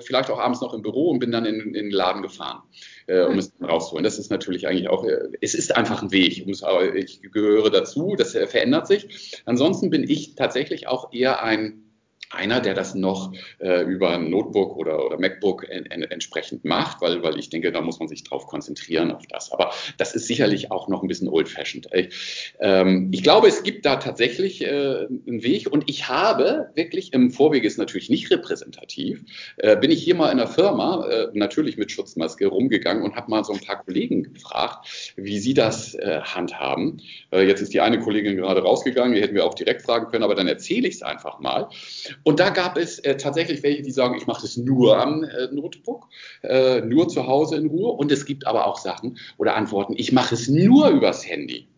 vielleicht 0.00 0.30
auch 0.30 0.38
abends 0.38 0.60
noch 0.60 0.72
im 0.74 0.82
Büro 0.82 1.10
und 1.10 1.18
bin 1.18 1.32
dann 1.32 1.44
in, 1.44 1.60
in 1.60 1.72
den 1.72 1.90
Laden 1.90 2.22
gefahren, 2.22 2.62
um 3.08 3.32
hm. 3.32 3.38
es 3.38 3.52
rauszuholen. 3.60 4.04
Das 4.04 4.18
ist 4.18 4.30
natürlich 4.30 4.68
eigentlich 4.68 4.88
auch, 4.88 5.04
es 5.40 5.54
ist 5.54 5.76
einfach 5.76 6.02
ein 6.02 6.12
Weg. 6.12 6.46
Ich 6.94 7.20
gehöre 7.32 7.70
dazu, 7.70 8.14
das 8.16 8.32
verändert 8.32 8.86
sich. 8.86 9.42
Ansonsten 9.44 9.90
bin 9.90 10.04
ich 10.04 10.36
tatsächlich 10.36 10.86
auch 10.86 11.12
eher 11.12 11.42
ein 11.42 11.85
einer, 12.30 12.60
der 12.60 12.74
das 12.74 12.94
noch 12.94 13.32
äh, 13.58 13.82
über 13.82 14.10
ein 14.10 14.30
Notebook 14.30 14.76
oder, 14.76 15.04
oder 15.06 15.18
MacBook 15.18 15.68
en, 15.68 15.86
en, 15.86 16.02
entsprechend 16.02 16.64
macht, 16.64 17.00
weil, 17.00 17.22
weil 17.22 17.38
ich 17.38 17.50
denke, 17.50 17.72
da 17.72 17.80
muss 17.80 17.98
man 17.98 18.08
sich 18.08 18.24
drauf 18.24 18.46
konzentrieren 18.46 19.12
auf 19.12 19.26
das. 19.26 19.52
Aber 19.52 19.72
das 19.98 20.14
ist 20.14 20.26
sicherlich 20.26 20.70
auch 20.70 20.88
noch 20.88 21.02
ein 21.02 21.08
bisschen 21.08 21.28
old-fashioned. 21.28 21.88
Ich, 21.92 22.54
ähm, 22.60 23.10
ich 23.12 23.22
glaube, 23.22 23.48
es 23.48 23.62
gibt 23.62 23.86
da 23.86 23.96
tatsächlich 23.96 24.62
äh, 24.62 25.06
einen 25.06 25.42
Weg 25.42 25.70
und 25.70 25.88
ich 25.88 26.08
habe 26.08 26.70
wirklich, 26.74 27.12
im 27.12 27.30
Vorweg 27.30 27.64
ist 27.64 27.78
natürlich 27.78 28.10
nicht 28.10 28.30
repräsentativ, 28.30 29.22
äh, 29.58 29.76
bin 29.76 29.90
ich 29.90 30.02
hier 30.02 30.14
mal 30.14 30.30
in 30.30 30.38
der 30.38 30.48
Firma, 30.48 31.06
äh, 31.08 31.28
natürlich 31.32 31.76
mit 31.76 31.90
Schutzmaske, 31.92 32.46
rumgegangen 32.46 33.02
und 33.02 33.14
habe 33.14 33.30
mal 33.30 33.44
so 33.44 33.52
ein 33.52 33.60
paar 33.60 33.82
Kollegen 33.84 34.34
gefragt, 34.34 35.14
wie 35.16 35.38
sie 35.38 35.54
das 35.54 35.94
äh, 35.94 36.20
handhaben. 36.22 37.00
Äh, 37.30 37.46
jetzt 37.46 37.60
ist 37.60 37.72
die 37.72 37.80
eine 37.80 38.00
Kollegin 38.00 38.36
gerade 38.36 38.62
rausgegangen, 38.62 39.14
die 39.14 39.22
hätten 39.22 39.34
wir 39.34 39.44
auch 39.44 39.54
direkt 39.54 39.82
fragen 39.82 40.08
können, 40.10 40.24
aber 40.24 40.34
dann 40.34 40.48
erzähle 40.48 40.88
ich 40.88 40.96
es 40.96 41.02
einfach 41.02 41.38
mal. 41.38 41.68
Und 42.24 42.40
da 42.40 42.50
gab 42.50 42.76
es 42.76 42.98
äh, 43.00 43.16
tatsächlich 43.16 43.62
welche, 43.62 43.82
die 43.82 43.90
sagen, 43.90 44.16
ich 44.16 44.26
mache 44.26 44.42
das 44.42 44.56
nur 44.56 44.98
am 44.98 45.24
äh, 45.24 45.48
Notebook, 45.52 46.08
äh, 46.42 46.80
nur 46.80 47.08
zu 47.08 47.26
Hause 47.26 47.56
in 47.56 47.66
Ruhe. 47.66 47.92
Und 47.92 48.12
es 48.12 48.24
gibt 48.24 48.46
aber 48.46 48.66
auch 48.66 48.78
Sachen 48.78 49.18
oder 49.38 49.56
Antworten, 49.56 49.94
ich 49.96 50.12
mache 50.12 50.34
es 50.34 50.48
nur 50.48 50.88
übers 50.88 51.28
Handy. 51.28 51.68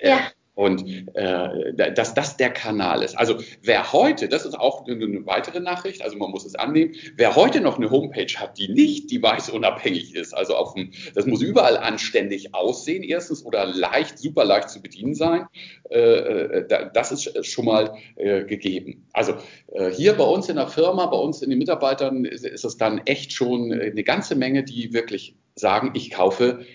Ja. 0.00 0.20
Und 0.54 1.08
äh, 1.14 1.92
dass 1.94 2.12
das 2.12 2.36
der 2.36 2.50
Kanal 2.50 3.02
ist. 3.02 3.16
Also 3.16 3.36
wer 3.62 3.92
heute, 3.92 4.28
das 4.28 4.44
ist 4.44 4.58
auch 4.58 4.86
eine, 4.86 5.02
eine, 5.02 5.24
weitere 5.24 5.60
Nachricht, 5.60 6.02
also 6.02 6.18
man 6.18 6.30
muss 6.30 6.44
es 6.44 6.54
annehmen, 6.54 6.94
wer 7.16 7.36
heute 7.36 7.62
noch 7.62 7.78
eine 7.78 7.90
Homepage 7.90 8.34
hat, 8.36 8.58
die 8.58 8.68
nicht 8.68 9.10
device-unabhängig 9.10 10.14
ist, 10.14 10.34
also 10.34 10.54
auf 10.56 10.74
dem, 10.74 10.90
das 11.14 11.24
muss 11.24 11.40
überall 11.40 11.78
anständig 11.78 12.54
aussehen 12.54 13.02
erstens 13.02 13.46
oder 13.46 13.64
leicht, 13.64 14.18
super 14.18 14.44
leicht 14.44 14.68
zu 14.68 14.82
bedienen 14.82 15.14
sein, 15.14 15.46
äh, 15.90 15.98
äh 15.98 16.88
das 16.92 17.12
ist 17.12 17.46
schon 17.46 17.64
mal 17.64 17.96
äh, 18.16 18.44
gegeben. 18.44 19.08
Also 19.14 19.34
äh, 19.72 19.90
hier 19.90 20.12
bei 20.12 20.24
uns 20.24 20.50
in 20.50 20.56
der 20.56 20.68
Firma, 20.68 21.06
bei 21.06 21.16
uns 21.16 21.40
in 21.40 21.48
den 21.48 21.58
Mitarbeitern 21.58 22.26
ist, 22.26 22.44
ist 22.44 22.64
es 22.64 22.76
dann 22.76 22.98
echt 23.06 23.32
schon 23.32 23.72
eine 23.72 24.04
ganze 24.04 24.34
Menge, 24.34 24.64
die 24.64 24.92
wirklich 24.92 25.34
sagen, 25.54 25.92
ich 25.94 26.10
kaufe 26.10 26.66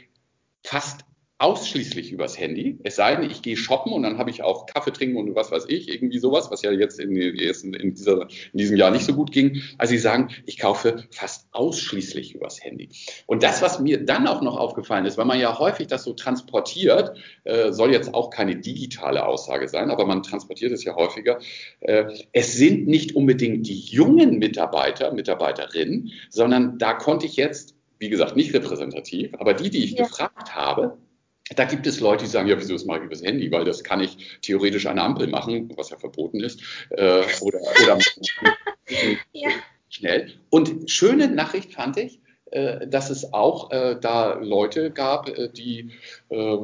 fast 0.63 1.06
ausschließlich 1.39 2.11
übers 2.11 2.39
Handy. 2.39 2.79
Es 2.83 2.95
sei 2.95 3.15
denn, 3.15 3.29
ich 3.29 3.43
gehe 3.43 3.55
shoppen 3.55 3.93
und 3.93 4.01
dann 4.01 4.17
habe 4.17 4.31
ich 4.31 4.41
auch 4.41 4.65
Kaffee 4.65 4.91
trinken 4.91 5.17
und 5.17 5.35
was 5.35 5.51
weiß 5.51 5.65
ich, 5.67 5.87
irgendwie 5.87 6.17
sowas, 6.17 6.49
was 6.49 6.63
ja 6.63 6.71
jetzt 6.71 6.99
in, 6.99 7.15
in, 7.15 7.93
dieser, 7.93 8.23
in 8.23 8.57
diesem 8.57 8.75
Jahr 8.75 8.89
nicht 8.89 9.05
so 9.05 9.13
gut 9.13 9.31
ging. 9.31 9.61
Also 9.77 9.91
sie 9.91 9.99
sagen, 9.99 10.29
ich 10.45 10.57
kaufe 10.57 11.05
fast 11.11 11.47
ausschließlich 11.51 12.33
übers 12.33 12.63
Handy. 12.63 12.89
Und 13.27 13.43
das, 13.43 13.61
was 13.61 13.79
mir 13.79 14.03
dann 14.03 14.27
auch 14.27 14.41
noch 14.41 14.57
aufgefallen 14.57 15.05
ist, 15.05 15.19
weil 15.19 15.25
man 15.25 15.39
ja 15.39 15.59
häufig 15.59 15.85
das 15.85 16.03
so 16.03 16.13
transportiert, 16.13 17.15
äh, 17.43 17.71
soll 17.71 17.91
jetzt 17.91 18.15
auch 18.15 18.31
keine 18.31 18.55
digitale 18.55 19.25
Aussage 19.25 19.67
sein, 19.67 19.91
aber 19.91 20.07
man 20.07 20.23
transportiert 20.23 20.71
es 20.71 20.83
ja 20.83 20.95
häufiger. 20.95 21.39
Äh, 21.81 22.05
es 22.31 22.53
sind 22.53 22.87
nicht 22.87 23.15
unbedingt 23.15 23.67
die 23.67 23.79
jungen 23.79 24.39
Mitarbeiter, 24.39 25.13
Mitarbeiterinnen, 25.13 26.11
sondern 26.29 26.79
da 26.79 26.93
konnte 26.93 27.27
ich 27.27 27.35
jetzt 27.35 27.75
wie 27.99 28.09
gesagt, 28.09 28.35
nicht 28.35 28.53
repräsentativ, 28.53 29.33
aber 29.39 29.55
die, 29.55 29.71
die 29.71 29.83
ich 29.83 29.93
ja. 29.93 30.03
gefragt 30.03 30.53
habe, 30.55 30.99
da 31.55 31.63
gibt 31.65 31.87
es 31.87 31.99
Leute, 31.99 32.25
die 32.25 32.29
sagen, 32.29 32.47
ja, 32.47 32.57
wieso 32.57 32.73
das 32.73 32.85
mache 32.85 32.99
ich 32.99 33.05
übers 33.05 33.23
Handy, 33.23 33.51
weil 33.51 33.65
das 33.65 33.83
kann 33.83 34.01
ich 34.01 34.39
theoretisch 34.41 34.85
an 34.85 34.97
der 34.97 35.05
Ampel 35.05 35.27
machen, 35.27 35.71
was 35.77 35.89
ja 35.89 35.97
verboten 35.97 36.41
ist, 36.41 36.61
äh, 36.89 37.23
oder, 37.41 37.59
oder 37.83 37.97
ja. 39.33 39.49
schnell. 39.89 40.33
Und 40.49 40.89
schöne 40.89 41.27
Nachricht 41.29 41.73
fand 41.73 41.97
ich, 41.97 42.19
äh, 42.51 42.87
dass 42.87 43.09
es 43.09 43.33
auch 43.33 43.71
äh, 43.71 43.97
da 43.99 44.35
Leute 44.35 44.91
gab, 44.91 45.29
äh, 45.29 45.49
die 45.49 45.91
äh, 46.29 46.57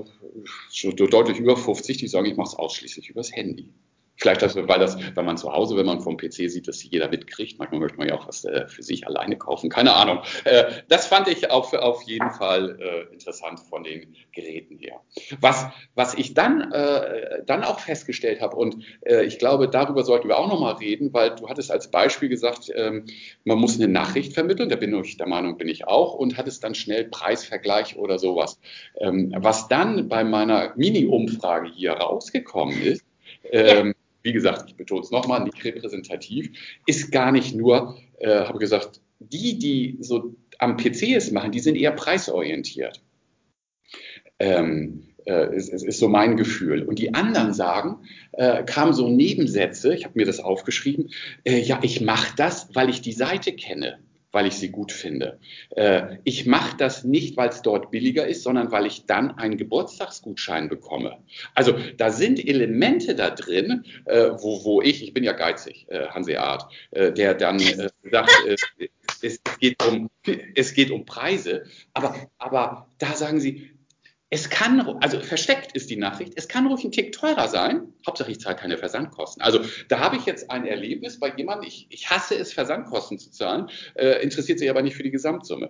schon 0.72 0.96
deutlich 0.96 1.40
über 1.40 1.58
50, 1.58 1.98
die 1.98 2.08
sagen, 2.08 2.26
ich 2.26 2.38
mache 2.38 2.50
es 2.50 2.56
ausschließlich 2.56 3.10
übers 3.10 3.32
Handy. 3.34 3.70
Vielleicht, 4.16 4.42
weil, 4.42 4.80
das, 4.80 4.98
weil 5.16 5.24
man 5.24 5.38
zu 5.38 5.52
Hause, 5.52 5.76
wenn 5.76 5.88
man 5.88 6.00
vom 6.00 6.18
PC 6.18 6.50
sieht, 6.50 6.68
dass 6.68 6.84
jeder 6.84 7.10
mitkriegt. 7.10 7.58
Manchmal 7.58 7.80
möchte 7.80 7.98
man 7.98 8.08
ja 8.08 8.16
auch 8.16 8.28
was 8.28 8.46
äh, 8.46 8.68
für 8.68 8.84
sich 8.84 9.08
alleine 9.08 9.38
kaufen. 9.38 9.70
Keine 9.70 9.94
Ahnung. 9.94 10.20
Äh, 10.44 10.66
das 10.88 11.08
fand 11.08 11.28
ich 11.28 11.50
auf, 11.50 11.74
auf 11.74 12.04
jeden 12.04 12.30
Fall 12.30 12.80
äh, 12.80 13.14
interessant 13.14 13.60
von 13.60 13.84
den 13.84 14.16
Geräten 14.32 14.78
her. 14.78 15.02
Was, 15.42 15.66
was 15.96 16.14
ich 16.14 16.36
dann, 16.36 16.72
äh, 16.72 17.44
dann 17.46 17.64
auch 17.64 17.80
festgestellt 17.80 18.40
habe, 18.40 18.56
und 18.56 18.86
äh, 19.02 19.24
ich 19.24 19.40
glaube, 19.40 19.68
darüber 19.68 20.04
sollten 20.04 20.28
wir 20.28 20.38
auch 20.38 20.48
nochmal 20.48 20.76
reden, 20.76 21.12
weil 21.12 21.36
du 21.36 21.50
hattest 21.50 21.72
als 21.72 21.90
Beispiel 21.90 22.30
gesagt, 22.30 22.72
ähm, 22.76 23.06
man 23.46 23.58
muss 23.58 23.76
eine 23.76 23.88
Nachricht 23.88 24.34
vermitteln. 24.34 24.70
Da 24.70 24.76
bin 24.76 24.94
ich 25.04 25.18
der 25.18 25.28
Meinung, 25.28 25.58
bin 25.58 25.68
ich 25.68 25.88
auch. 25.88 26.14
Und 26.14 26.38
hattest 26.38 26.64
dann 26.64 26.76
schnell 26.76 27.06
Preisvergleich 27.06 27.98
oder 27.98 28.20
sowas. 28.20 28.60
Ähm, 29.00 29.34
was 29.38 29.68
dann 29.68 30.08
bei 30.08 30.24
meiner 30.24 30.74
Mini-Umfrage 30.76 31.70
hier 31.74 31.94
rausgekommen 31.94 32.80
ist, 32.80 33.04
ähm, 33.52 33.96
wie 34.24 34.34
gesagt, 34.34 34.70
ich 34.70 34.76
betone 34.76 35.02
es 35.02 35.12
nochmal, 35.12 35.44
nicht 35.44 35.64
repräsentativ, 35.64 36.52
ist 36.86 37.12
gar 37.12 37.32
nicht 37.32 37.56
nur, 37.56 37.98
äh, 38.20 38.46
habe 38.46 38.58
gesagt, 38.58 39.02
die, 39.20 39.60
die 39.60 39.98
so 40.02 40.36
am 40.60 40.78
PC 40.78 41.16
es 41.16 41.32
machen, 41.32 41.52
die 41.52 41.60
sind 41.60 41.76
eher 41.76 41.92
preisorientiert. 41.92 43.02
Ähm, 44.40 45.04
äh, 45.26 45.56
ist, 45.56 45.70
ist, 45.70 46.00
so 46.00 46.10
mein 46.10 46.36
Gefühl. 46.36 46.84
Und 46.84 47.00
die 47.00 47.14
anderen 47.14 47.54
sagen, 47.54 48.06
äh, 48.34 48.64
kamen 48.64 48.94
so 48.94 49.10
Nebensätze, 49.10 49.94
ich 49.94 50.04
habe 50.04 50.18
mir 50.18 50.26
das 50.26 50.40
aufgeschrieben, 50.40 51.12
äh, 51.46 51.60
ja, 51.60 51.80
ich 51.82 52.02
mache 52.02 52.34
das, 52.36 52.70
weil 52.74 52.90
ich 52.90 53.02
die 53.02 53.14
Seite 53.14 53.54
kenne 53.54 54.00
weil 54.34 54.48
ich 54.48 54.56
sie 54.56 54.70
gut 54.70 54.92
finde. 54.92 55.40
Äh, 55.70 56.18
ich 56.26 56.46
mache 56.46 56.76
das 56.76 57.06
nicht, 57.06 57.38
weil 57.38 57.50
es 57.50 57.62
dort 57.62 57.92
billiger 57.92 58.28
ist, 58.28 58.44
sondern 58.44 58.72
weil 58.72 58.86
ich 58.86 59.06
dann 59.06 59.32
einen 59.38 59.58
Geburtstagsgutschein 59.58 60.68
bekomme. 60.68 61.20
Also 61.54 61.78
da 61.98 62.10
sind 62.10 62.46
Elemente 62.46 63.16
da 63.16 63.30
drin, 63.30 63.86
äh, 64.06 64.32
wo, 64.32 64.66
wo 64.66 64.82
ich, 64.82 65.04
ich 65.04 65.14
bin 65.14 65.24
ja 65.24 65.34
geizig, 65.34 65.86
äh, 65.90 66.08
Hanseat, 66.08 66.68
äh, 66.92 67.14
der 67.14 67.36
dann 67.36 67.60
äh, 67.60 67.90
sagt, 68.12 68.32
äh, 68.48 68.88
es, 69.22 69.40
geht 69.60 69.82
um, 69.86 70.10
es 70.56 70.74
geht 70.74 70.92
um 70.92 71.06
Preise, 71.06 71.64
aber, 71.94 72.16
aber 72.40 72.90
da 72.98 73.14
sagen 73.14 73.40
sie, 73.40 73.70
es 74.34 74.50
kann, 74.50 74.80
also 75.00 75.20
versteckt 75.20 75.74
ist 75.74 75.92
die 75.92 75.96
Nachricht, 75.96 76.34
es 76.38 76.48
kann 76.48 76.66
ruhig 76.66 76.84
ein 76.84 76.92
Tick 76.92 77.12
teurer 77.12 77.48
sein. 77.48 77.94
Hauptsache 78.04 78.32
ich 78.32 78.40
zahle 78.40 78.56
keine 78.56 78.80
Versandkosten. 78.80 79.44
Also 79.44 79.60
da 79.90 80.00
habe 80.00 80.16
ich 80.16 80.26
jetzt 80.26 80.50
ein 80.50 80.66
Erlebnis 80.66 81.20
bei 81.20 81.32
jemandem, 81.38 81.68
ich, 81.68 81.86
ich 81.92 82.10
hasse 82.10 82.34
es, 82.36 82.52
Versandkosten 82.52 83.20
zu 83.20 83.30
zahlen, 83.30 83.70
äh, 83.94 84.24
interessiert 84.24 84.58
sich 84.58 84.72
aber 84.72 84.82
nicht 84.82 84.96
für 84.96 85.04
die 85.04 85.12
Gesamtsumme. 85.12 85.70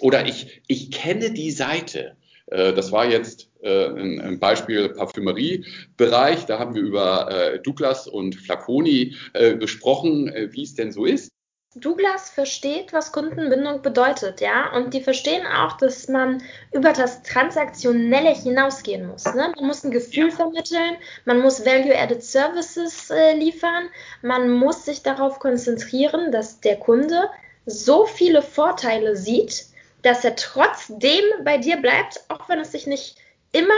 Oder 0.00 0.26
ich, 0.26 0.62
ich 0.68 0.90
kenne 0.90 1.32
die 1.32 1.50
Seite. 1.50 2.16
Äh, 2.46 2.72
das 2.72 2.92
war 2.92 3.04
jetzt 3.10 3.50
äh, 3.60 3.88
ein, 3.88 4.22
ein 4.22 4.40
Beispiel 4.40 4.88
Parfümeriebereich. 4.88 6.46
Da 6.46 6.58
haben 6.58 6.74
wir 6.74 6.80
über 6.80 7.30
äh, 7.30 7.60
Douglas 7.60 8.08
und 8.08 8.36
Flaconi 8.36 9.16
gesprochen, 9.34 10.32
wie 10.50 10.62
es 10.62 10.74
denn 10.74 10.92
so 10.92 11.04
ist. 11.04 11.31
Douglas 11.74 12.28
versteht, 12.28 12.92
was 12.92 13.12
Kundenbindung 13.12 13.80
bedeutet, 13.80 14.42
ja, 14.42 14.72
und 14.74 14.92
die 14.92 15.00
verstehen 15.00 15.46
auch, 15.46 15.78
dass 15.78 16.06
man 16.06 16.42
über 16.70 16.92
das 16.92 17.22
Transaktionelle 17.22 18.34
hinausgehen 18.34 19.06
muss. 19.06 19.24
Ne? 19.24 19.52
Man 19.56 19.66
muss 19.66 19.82
ein 19.82 19.90
Gefühl 19.90 20.30
vermitteln, 20.30 20.96
man 21.24 21.40
muss 21.40 21.64
Value-Added 21.64 22.22
Services 22.22 23.08
äh, 23.10 23.34
liefern, 23.34 23.88
man 24.20 24.50
muss 24.50 24.84
sich 24.84 25.02
darauf 25.02 25.38
konzentrieren, 25.38 26.30
dass 26.30 26.60
der 26.60 26.76
Kunde 26.76 27.30
so 27.64 28.04
viele 28.04 28.42
Vorteile 28.42 29.16
sieht, 29.16 29.66
dass 30.02 30.24
er 30.24 30.36
trotzdem 30.36 31.24
bei 31.42 31.56
dir 31.56 31.78
bleibt, 31.78 32.20
auch 32.28 32.48
wenn 32.48 32.60
es 32.60 32.72
sich 32.72 32.86
nicht 32.86 33.16
immer 33.52 33.72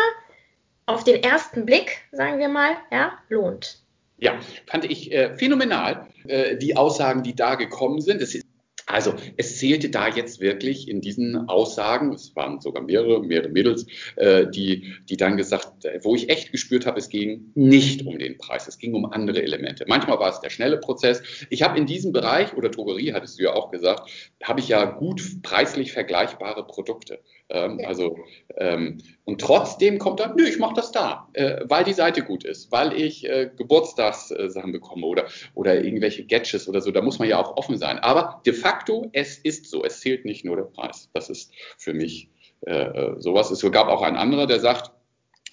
auf 0.87 1.04
den 1.04 1.22
ersten 1.22 1.64
Blick, 1.64 2.00
sagen 2.11 2.38
wir 2.38 2.48
mal, 2.48 2.76
ja, 2.90 3.18
lohnt. 3.28 3.84
Ja, 4.18 4.38
fand 4.66 4.85
ich 4.85 5.12
äh, 5.12 5.37
phänomenal, 5.37 6.09
äh, 6.27 6.57
die 6.57 6.77
Aussagen, 6.77 7.22
die 7.22 7.35
da 7.35 7.57
gekommen 7.57 8.00
sind. 8.00 8.22
Es 8.22 8.40
also 8.87 9.14
es 9.37 9.59
zählte 9.59 9.88
da 9.88 10.09
jetzt 10.09 10.40
wirklich 10.40 10.88
in 10.88 11.00
diesen 11.00 11.48
Aussagen, 11.48 12.12
es 12.12 12.37
waren 12.37 12.61
sogar 12.61 12.83
mehrere, 12.83 13.22
mehrere 13.22 13.48
Mädels, 13.48 13.87
äh, 14.16 14.46
die, 14.46 14.92
die 15.09 15.16
dann 15.16 15.37
gesagt, 15.37 15.85
äh, 15.85 16.00
wo 16.03 16.14
ich 16.14 16.29
echt 16.29 16.53
gespürt 16.53 16.85
habe, 16.85 16.98
es 16.98 17.09
ging 17.09 17.50
nicht 17.55 18.07
um 18.07 18.18
den 18.18 18.37
Preis, 18.37 18.68
es 18.68 18.79
ging 18.79 18.94
um 18.94 19.07
andere 19.07 19.42
Elemente. 19.42 19.85
Manchmal 19.88 20.18
war 20.18 20.31
es 20.31 20.40
der 20.40 20.50
schnelle 20.50 20.77
Prozess. 20.77 21.22
Ich 21.48 21.62
habe 21.62 21.79
in 21.79 21.87
diesem 21.87 22.12
Bereich, 22.12 22.55
oder 22.55 22.68
Drogerie 22.68 23.14
hattest 23.14 23.38
du 23.38 23.44
ja 23.44 23.55
auch 23.55 23.70
gesagt, 23.70 24.11
habe 24.42 24.61
ich 24.61 24.68
ja 24.68 24.85
gut 24.85 25.42
preislich 25.42 25.92
vergleichbare 25.92 26.66
Produkte. 26.66 27.20
Ähm, 27.50 27.78
ja. 27.78 27.88
Also 27.88 28.16
ähm, 28.57 28.98
und 29.24 29.40
trotzdem 29.40 29.98
kommt 29.98 30.20
dann, 30.20 30.35
nö, 30.37 30.44
ich 30.44 30.59
mache 30.59 30.74
das 30.74 30.92
da, 30.92 31.28
äh, 31.35 31.61
weil 31.64 31.85
die 31.85 31.92
Seite 31.92 32.22
gut 32.22 32.44
ist, 32.44 32.72
weil 32.72 32.92
ich 32.98 33.28
äh, 33.28 33.50
Geburtstagssachen 33.54 34.72
bekomme 34.72 35.07
oder 35.07 35.26
oder 35.54 35.83
irgendwelche 35.85 36.24
Gadgets 36.24 36.68
oder 36.68 36.80
so. 36.80 36.90
Da 36.90 37.02
muss 37.02 37.18
man 37.18 37.28
ja 37.28 37.38
auch 37.38 37.57
offen 37.57 37.76
sein. 37.76 37.98
Aber 37.98 38.40
de 38.46 38.52
facto, 38.54 39.11
es 39.12 39.38
ist 39.38 39.66
so. 39.66 39.85
Es 39.85 40.00
zählt 40.00 40.24
nicht 40.24 40.44
nur 40.44 40.57
der 40.57 40.64
Preis. 40.64 41.11
Das 41.12 41.28
ist 41.28 41.52
für 41.76 41.92
mich 41.92 42.30
äh, 42.66 42.72
äh 42.72 43.20
sowas. 43.20 43.50
Es 43.50 43.61
gab 43.70 43.88
auch 43.88 44.02
ein 44.02 44.16
anderer, 44.16 44.46
der 44.46 44.61
sagt, 44.61 44.94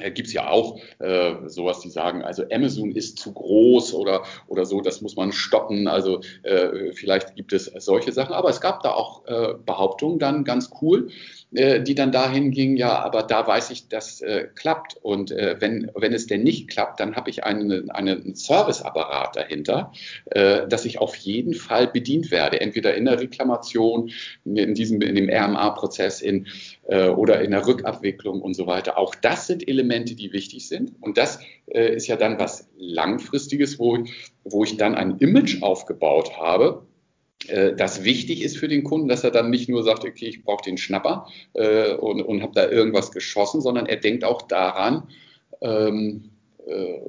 äh, 0.01 0.11
gibt 0.11 0.27
es 0.27 0.33
ja 0.33 0.49
auch 0.49 0.79
äh, 0.99 1.35
sowas, 1.47 1.79
die 1.79 1.89
sagen, 1.89 2.23
also 2.23 2.43
Amazon 2.51 2.91
ist 2.91 3.19
zu 3.19 3.33
groß 3.33 3.93
oder, 3.93 4.23
oder 4.47 4.65
so, 4.65 4.81
das 4.81 5.01
muss 5.01 5.15
man 5.15 5.31
stoppen. 5.31 5.87
Also 5.87 6.21
äh, 6.43 6.91
vielleicht 6.93 7.35
gibt 7.35 7.53
es 7.53 7.65
solche 7.65 8.11
Sachen, 8.11 8.33
aber 8.33 8.49
es 8.49 8.61
gab 8.61 8.83
da 8.83 8.93
auch 8.93 9.25
äh, 9.27 9.53
Behauptungen 9.65 10.19
dann 10.19 10.43
ganz 10.43 10.71
cool, 10.81 11.09
äh, 11.53 11.81
die 11.81 11.95
dann 11.95 12.11
dahin 12.11 12.51
gingen, 12.51 12.77
ja, 12.77 12.99
aber 12.99 13.23
da 13.23 13.45
weiß 13.45 13.71
ich, 13.71 13.87
das 13.87 14.21
äh, 14.21 14.47
klappt. 14.55 14.97
Und 15.01 15.31
wenn, 15.31 15.91
wenn 15.95 16.13
es 16.13 16.27
denn 16.27 16.43
nicht 16.43 16.69
klappt, 16.69 16.99
dann 16.99 17.15
habe 17.15 17.29
ich 17.29 17.43
einen, 17.43 17.89
einen 17.91 18.35
Serviceapparat 18.35 19.35
dahinter, 19.35 19.91
dass 20.25 20.85
ich 20.85 20.99
auf 20.99 21.15
jeden 21.15 21.53
Fall 21.53 21.87
bedient 21.87 22.31
werde, 22.31 22.61
entweder 22.61 22.93
in 22.95 23.05
der 23.05 23.19
Reklamation, 23.19 24.11
in 24.45 24.73
diesem, 24.73 25.01
in 25.01 25.15
dem 25.15 25.29
RMA-Prozess, 25.29 26.21
in 26.21 26.47
äh, 26.91 27.07
oder 27.07 27.41
in 27.41 27.51
der 27.51 27.65
Rückabwicklung 27.65 28.41
und 28.41 28.53
so 28.53 28.67
weiter. 28.67 28.97
Auch 28.97 29.15
das 29.15 29.47
sind 29.47 29.67
Elemente, 29.67 30.13
die 30.13 30.33
wichtig 30.33 30.67
sind. 30.67 30.91
Und 30.99 31.17
das 31.17 31.39
äh, 31.67 31.95
ist 31.95 32.07
ja 32.07 32.17
dann 32.17 32.37
was 32.37 32.69
Langfristiges, 32.77 33.79
wo, 33.79 34.03
wo 34.43 34.63
ich 34.65 34.75
dann 34.75 34.95
ein 34.95 35.17
Image 35.19 35.61
aufgebaut 35.61 36.37
habe, 36.37 36.85
äh, 37.47 37.73
das 37.73 38.03
wichtig 38.03 38.43
ist 38.43 38.57
für 38.57 38.67
den 38.67 38.83
Kunden, 38.83 39.07
dass 39.07 39.23
er 39.23 39.31
dann 39.31 39.49
nicht 39.49 39.69
nur 39.69 39.83
sagt, 39.83 40.05
okay, 40.05 40.27
ich 40.27 40.43
brauche 40.43 40.63
den 40.63 40.77
Schnapper 40.77 41.27
äh, 41.53 41.93
und, 41.93 42.21
und 42.21 42.41
habe 42.41 42.53
da 42.53 42.69
irgendwas 42.69 43.11
geschossen, 43.11 43.61
sondern 43.61 43.85
er 43.85 43.97
denkt 43.97 44.23
auch 44.23 44.41
daran, 44.43 45.07
ähm, 45.61 46.29
äh, 46.65 46.99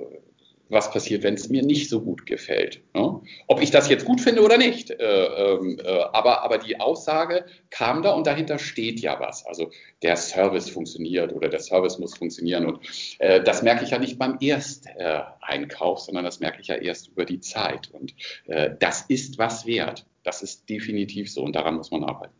was 0.73 0.91
passiert, 0.91 1.23
wenn 1.23 1.35
es 1.35 1.51
mir 1.51 1.63
nicht 1.63 1.91
so 1.91 2.01
gut 2.01 2.25
gefällt. 2.25 2.81
Ne? 2.95 3.21
Ob 3.47 3.61
ich 3.61 3.71
das 3.71 3.91
jetzt 3.91 4.07
gut 4.07 4.23
finde 4.23 4.43
oder 4.43 4.57
nicht. 4.57 4.91
Äh, 4.91 4.95
ähm, 4.97 5.79
äh, 5.85 5.89
aber, 6.13 6.43
aber 6.43 6.57
die 6.57 6.81
Aussage 6.81 7.45
kam 7.69 8.03
da 8.03 8.13
und 8.13 8.27
dahinter 8.27 8.59
steht 8.59 8.99
ja 9.01 9.21
was. 9.21 9.45
Also 9.45 9.71
der 10.03 10.17
Service 10.17 10.71
funktioniert 10.71 11.35
oder 11.35 11.51
der 11.51 11.61
Service 11.61 11.99
muss 11.99 12.17
funktionieren. 12.17 12.65
Und 12.65 12.81
äh, 13.19 13.43
das 13.43 13.63
merke 13.63 13.85
ich 13.85 13.91
ja 13.91 13.99
nicht 13.99 14.19
beim 14.19 14.39
Ersteinkauf, 14.41 16.01
sondern 16.01 16.25
das 16.25 16.41
merke 16.41 16.63
ich 16.63 16.69
ja 16.69 16.77
erst 16.77 17.09
über 17.09 17.27
die 17.27 17.41
Zeit. 17.41 17.91
Und 17.93 18.15
äh, 18.47 18.71
das 18.79 19.03
ist 19.09 19.37
was 19.37 19.67
wert. 19.67 20.07
Das 20.25 20.43
ist 20.43 20.69
definitiv 20.69 21.33
so 21.33 21.43
und 21.43 21.55
daran 21.55 21.77
muss 21.77 21.91
man 21.91 22.05
arbeiten. 22.05 22.35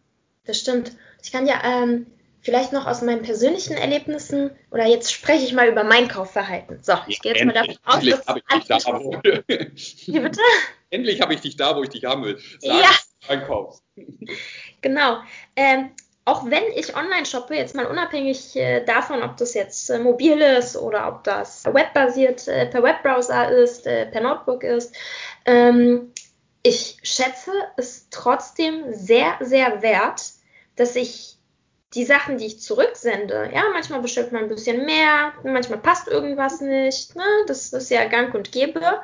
Das 0.45 0.59
stimmt. 0.59 0.93
Ich 1.23 1.33
kann 1.33 1.47
ja 1.47 1.63
ähm, 1.65 2.07
vielleicht 2.41 2.73
noch 2.73 2.87
aus 2.87 3.03
meinen 3.03 3.23
persönlichen 3.23 3.77
Erlebnissen 3.77 4.51
oder 4.71 4.87
jetzt 4.87 5.13
spreche 5.13 5.45
ich 5.45 5.53
mal 5.53 5.69
über 5.69 5.85
mein 5.85 6.09
Kaufverhalten. 6.09 6.83
So, 6.83 6.95
ich 7.07 7.21
gehe 7.21 7.33
jetzt 7.35 7.45
mal 7.45 7.53
davon 7.53 7.77
aus, 7.85 7.95
Endlich 7.97 8.15
dass 8.15 8.37
ich 8.37 8.45
dich 8.45 8.85
da, 8.85 9.01
wo, 9.01 9.13
Wie 9.13 10.21
bitte? 10.21 10.41
Endlich 10.91 11.21
habe 11.21 11.35
ich 11.35 11.41
dich 11.41 11.57
da, 11.57 11.77
wo 11.77 11.83
ich 11.83 11.91
dich 11.91 12.05
haben 12.05 12.25
will. 12.25 12.39
Sag, 12.59 12.83
ja. 12.83 12.91
Einkaufst. 13.29 13.83
Genau. 14.81 15.19
Ähm, 15.55 15.91
auch 16.25 16.49
wenn 16.49 16.63
ich 16.77 16.95
online 16.97 17.27
shoppe, 17.27 17.55
jetzt 17.55 17.75
mal 17.75 17.87
unabhängig 17.87 18.55
äh, 18.55 18.85
davon, 18.85 19.23
ob 19.23 19.37
das 19.37 19.55
jetzt 19.55 19.91
äh, 19.91 19.99
mobil 19.99 20.41
ist 20.41 20.77
oder 20.77 21.09
ob 21.09 21.25
das 21.25 21.65
webbasiert 21.65 22.47
äh, 22.47 22.67
per 22.67 22.83
Webbrowser 22.83 23.51
ist, 23.51 23.87
äh, 23.87 24.07
per 24.07 24.21
Notebook 24.21 24.63
ist, 24.63 24.95
ähm, 25.47 26.12
ich 26.63 26.99
schätze 27.03 27.53
es 27.77 28.09
trotzdem 28.11 28.95
sehr, 28.95 29.37
sehr 29.41 29.83
wert, 29.83 30.23
dass 30.77 30.97
ich 30.97 31.37
die 31.95 32.05
Sachen, 32.05 32.39
die 32.39 32.47
ich 32.47 32.61
zurücksende, 32.61 33.51
ja, 33.53 33.65
manchmal 33.73 34.01
bestellt 34.01 34.33
man 34.33 34.45
ein 34.45 34.49
bisschen 34.49 34.87
mehr, 34.87 35.33
manchmal 35.45 35.79
passt 35.79 36.09
irgendwas 36.09 36.61
nicht, 36.61 37.15
ne? 37.17 37.25
das 37.47 37.73
ist 37.73 37.91
ja 37.91 38.07
gang 38.07 38.35
und 38.35 38.53
gäbe. 38.53 39.01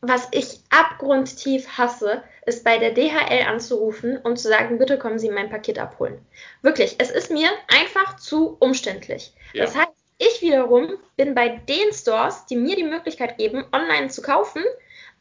Was 0.00 0.28
ich 0.30 0.60
abgrundtief 0.70 1.76
hasse, 1.76 2.22
ist 2.46 2.62
bei 2.64 2.78
der 2.78 2.92
DHL 2.92 3.46
anzurufen 3.46 4.16
und 4.16 4.38
zu 4.38 4.48
sagen, 4.48 4.78
bitte 4.78 4.96
kommen 4.96 5.18
Sie 5.18 5.28
mein 5.28 5.50
Paket 5.50 5.78
abholen. 5.78 6.24
Wirklich, 6.62 6.94
es 6.98 7.10
ist 7.10 7.30
mir 7.32 7.50
einfach 7.66 8.16
zu 8.16 8.56
umständlich. 8.60 9.34
Ja. 9.52 9.64
Das 9.64 9.76
heißt, 9.76 9.90
ich 10.18 10.40
wiederum 10.40 10.98
bin 11.16 11.34
bei 11.34 11.48
den 11.48 11.92
Stores, 11.92 12.46
die 12.46 12.56
mir 12.56 12.76
die 12.76 12.84
Möglichkeit 12.84 13.38
geben, 13.38 13.64
online 13.72 14.08
zu 14.08 14.22
kaufen, 14.22 14.62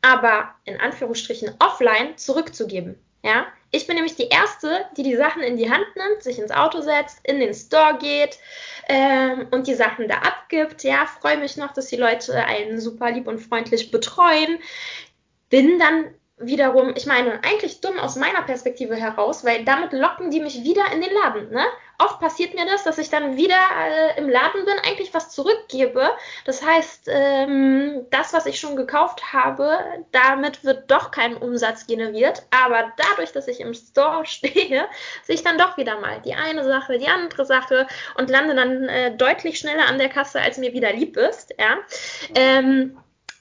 aber 0.01 0.53
in 0.65 0.79
Anführungsstrichen 0.79 1.53
offline 1.59 2.17
zurückzugeben. 2.17 2.97
Ja, 3.23 3.47
ich 3.71 3.87
bin 3.87 3.95
nämlich 3.95 4.15
die 4.15 4.29
Erste, 4.29 4.85
die 4.95 5.03
die 5.03 5.15
Sachen 5.15 5.41
in 5.41 5.57
die 5.57 5.69
Hand 5.69 5.85
nimmt, 5.95 6.23
sich 6.23 6.39
ins 6.39 6.51
Auto 6.51 6.81
setzt, 6.81 7.19
in 7.23 7.39
den 7.39 7.53
Store 7.53 7.97
geht, 7.99 8.39
ähm, 8.87 9.47
und 9.51 9.67
die 9.67 9.73
Sachen 9.73 10.07
da 10.07 10.15
abgibt. 10.19 10.83
Ja, 10.83 11.05
freue 11.05 11.37
mich 11.37 11.57
noch, 11.57 11.73
dass 11.73 11.87
die 11.87 11.97
Leute 11.97 12.35
einen 12.35 12.79
super 12.79 13.11
lieb 13.11 13.27
und 13.27 13.39
freundlich 13.39 13.91
betreuen. 13.91 14.59
Bin 15.49 15.79
dann 15.79 16.13
wiederum, 16.37 16.93
ich 16.95 17.05
meine, 17.05 17.43
eigentlich 17.43 17.81
dumm 17.81 17.99
aus 17.99 18.15
meiner 18.15 18.43
Perspektive 18.43 18.95
heraus, 18.95 19.43
weil 19.43 19.65
damit 19.65 19.91
locken 19.91 20.29
die 20.29 20.39
mich 20.39 20.63
wieder 20.63 20.83
in 20.93 21.01
den 21.01 21.13
Laden. 21.13 21.49
Ne? 21.49 21.65
Oft 21.99 22.19
passiert 22.19 22.53
mir 22.53 22.65
das, 22.65 22.83
dass 22.83 22.99
ich 22.99 23.09
dann 23.09 23.37
wieder 23.37 23.55
äh, 23.55 24.19
im 24.19 24.29
Laden 24.29 24.65
bin, 24.65 24.75
eigentlich 24.85 25.13
was 25.13 25.31
zurückgebe. 25.31 26.11
Das 26.45 26.63
heißt, 26.63 27.07
ähm, 27.07 28.05
das, 28.11 28.33
was 28.33 28.45
ich 28.45 28.59
schon 28.59 28.75
gekauft 28.75 29.33
habe, 29.33 29.79
damit 30.11 30.63
wird 30.63 30.91
doch 30.91 31.09
kein 31.09 31.35
Umsatz 31.35 31.87
generiert. 31.87 32.43
Aber 32.51 32.93
dadurch, 32.97 33.31
dass 33.31 33.47
ich 33.47 33.59
im 33.59 33.73
Store 33.73 34.25
stehe, 34.27 34.87
sehe 35.23 35.35
ich 35.35 35.43
dann 35.43 35.57
doch 35.57 35.77
wieder 35.77 35.99
mal 35.99 36.21
die 36.21 36.35
eine 36.35 36.63
Sache, 36.63 36.99
die 36.99 37.07
andere 37.07 37.45
Sache 37.45 37.87
und 38.15 38.29
lande 38.29 38.53
dann 38.53 38.83
äh, 38.89 39.15
deutlich 39.15 39.57
schneller 39.57 39.87
an 39.87 39.97
der 39.97 40.09
Kasse, 40.09 40.39
als 40.39 40.57
mir 40.57 40.73
wieder 40.73 40.93
lieb 40.93 41.17
ist. 41.17 41.53
Ja. 41.57 41.77
Ähm, 42.35 42.97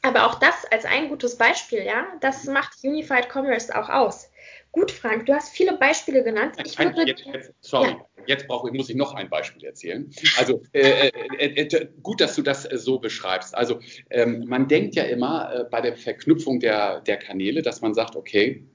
aber 0.06 0.26
auch 0.26 0.36
das 0.36 0.64
als 0.70 0.84
ein 0.84 1.08
gutes 1.08 1.36
Beispiel, 1.36 1.82
ja, 1.82 2.06
das 2.20 2.44
macht 2.44 2.78
Unified 2.84 3.28
Commerce 3.28 3.76
auch 3.76 3.88
aus. 3.88 4.30
Gut, 4.76 4.90
Frank, 4.90 5.24
du 5.24 5.32
hast 5.32 5.56
viele 5.56 5.78
Beispiele 5.78 6.22
genannt. 6.22 6.56
Ich 6.62 6.78
würde, 6.78 7.04
jetzt, 7.06 7.24
jetzt, 7.24 7.52
sorry, 7.62 7.88
ja. 7.88 8.24
jetzt 8.26 8.46
brauche, 8.46 8.70
muss 8.72 8.90
ich 8.90 8.96
noch 8.96 9.14
ein 9.14 9.30
Beispiel 9.30 9.64
erzählen. 9.64 10.10
Also 10.36 10.60
äh, 10.74 11.08
äh, 11.38 11.62
äh, 11.62 11.88
gut, 12.02 12.20
dass 12.20 12.34
du 12.34 12.42
das 12.42 12.70
äh, 12.70 12.76
so 12.76 12.98
beschreibst. 12.98 13.54
Also 13.54 13.80
ähm, 14.10 14.44
man 14.46 14.68
denkt 14.68 14.94
ja 14.94 15.04
immer 15.04 15.50
äh, 15.50 15.64
bei 15.70 15.80
der 15.80 15.96
Verknüpfung 15.96 16.60
der, 16.60 17.00
der 17.00 17.16
Kanäle, 17.16 17.62
dass 17.62 17.80
man 17.80 17.94
sagt, 17.94 18.16
okay, 18.16 18.66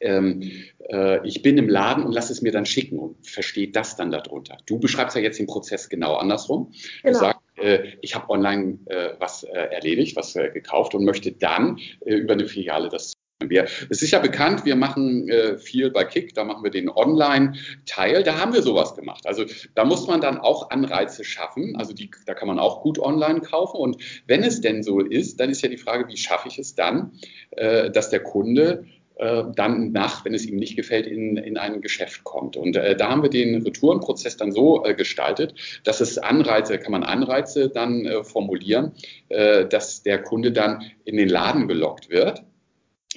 ähm, 0.00 0.42
äh, 0.90 1.26
ich 1.26 1.40
bin 1.40 1.56
im 1.56 1.70
Laden 1.70 2.04
und 2.04 2.12
lass 2.12 2.28
es 2.28 2.42
mir 2.42 2.52
dann 2.52 2.66
schicken 2.66 2.98
und 2.98 3.26
versteht 3.26 3.74
das 3.74 3.96
dann 3.96 4.10
darunter. 4.10 4.58
Du 4.66 4.78
beschreibst 4.78 5.16
ja 5.16 5.22
jetzt 5.22 5.38
den 5.38 5.46
Prozess 5.46 5.88
genau 5.88 6.16
andersrum. 6.16 6.74
Genau. 7.02 7.18
Du 7.18 7.24
sagst, 7.24 7.40
äh, 7.56 7.96
ich 8.02 8.14
habe 8.14 8.28
online 8.28 8.80
äh, 8.84 9.14
was 9.18 9.44
äh, 9.44 9.48
erledigt, 9.48 10.14
was 10.14 10.34
gekauft 10.34 10.94
und 10.94 11.06
möchte 11.06 11.32
dann 11.32 11.78
über 12.04 12.34
eine 12.34 12.46
Filiale 12.46 12.90
das 12.90 13.17
wir, 13.46 13.66
es 13.88 14.02
ist 14.02 14.10
ja 14.10 14.18
bekannt, 14.18 14.64
wir 14.64 14.74
machen 14.74 15.28
äh, 15.28 15.58
viel 15.58 15.90
bei 15.90 16.04
Kick, 16.04 16.34
da 16.34 16.44
machen 16.44 16.64
wir 16.64 16.70
den 16.70 16.88
Online-Teil, 16.88 18.24
da 18.24 18.38
haben 18.38 18.52
wir 18.52 18.62
sowas 18.62 18.96
gemacht. 18.96 19.26
Also 19.26 19.44
da 19.74 19.84
muss 19.84 20.06
man 20.08 20.20
dann 20.20 20.38
auch 20.38 20.70
Anreize 20.70 21.24
schaffen, 21.24 21.76
also 21.76 21.92
die, 21.92 22.10
da 22.26 22.34
kann 22.34 22.48
man 22.48 22.58
auch 22.58 22.82
gut 22.82 22.98
online 22.98 23.40
kaufen. 23.40 23.76
Und 23.76 24.02
wenn 24.26 24.42
es 24.42 24.60
denn 24.60 24.82
so 24.82 25.00
ist, 25.00 25.38
dann 25.38 25.50
ist 25.50 25.62
ja 25.62 25.68
die 25.68 25.76
Frage, 25.76 26.08
wie 26.08 26.16
schaffe 26.16 26.48
ich 26.48 26.58
es 26.58 26.74
dann, 26.74 27.12
äh, 27.52 27.90
dass 27.90 28.10
der 28.10 28.20
Kunde 28.20 28.86
äh, 29.18 29.44
dann 29.54 29.92
nach, 29.92 30.24
wenn 30.24 30.34
es 30.34 30.44
ihm 30.44 30.56
nicht 30.56 30.74
gefällt, 30.74 31.06
in, 31.06 31.36
in 31.36 31.58
ein 31.58 31.80
Geschäft 31.80 32.24
kommt. 32.24 32.56
Und 32.56 32.74
äh, 32.74 32.96
da 32.96 33.08
haben 33.08 33.22
wir 33.22 33.30
den 33.30 33.62
Retourenprozess 33.62 34.36
dann 34.36 34.50
so 34.50 34.84
äh, 34.84 34.94
gestaltet, 34.94 35.54
dass 35.84 36.00
es 36.00 36.18
Anreize, 36.18 36.76
kann 36.78 36.90
man 36.90 37.04
Anreize 37.04 37.68
dann 37.68 38.04
äh, 38.04 38.24
formulieren, 38.24 38.92
dass 39.28 40.02
der 40.02 40.22
Kunde 40.22 40.52
dann 40.52 40.82
in 41.04 41.16
den 41.16 41.28
Laden 41.28 41.68
gelockt 41.68 42.10
wird 42.10 42.42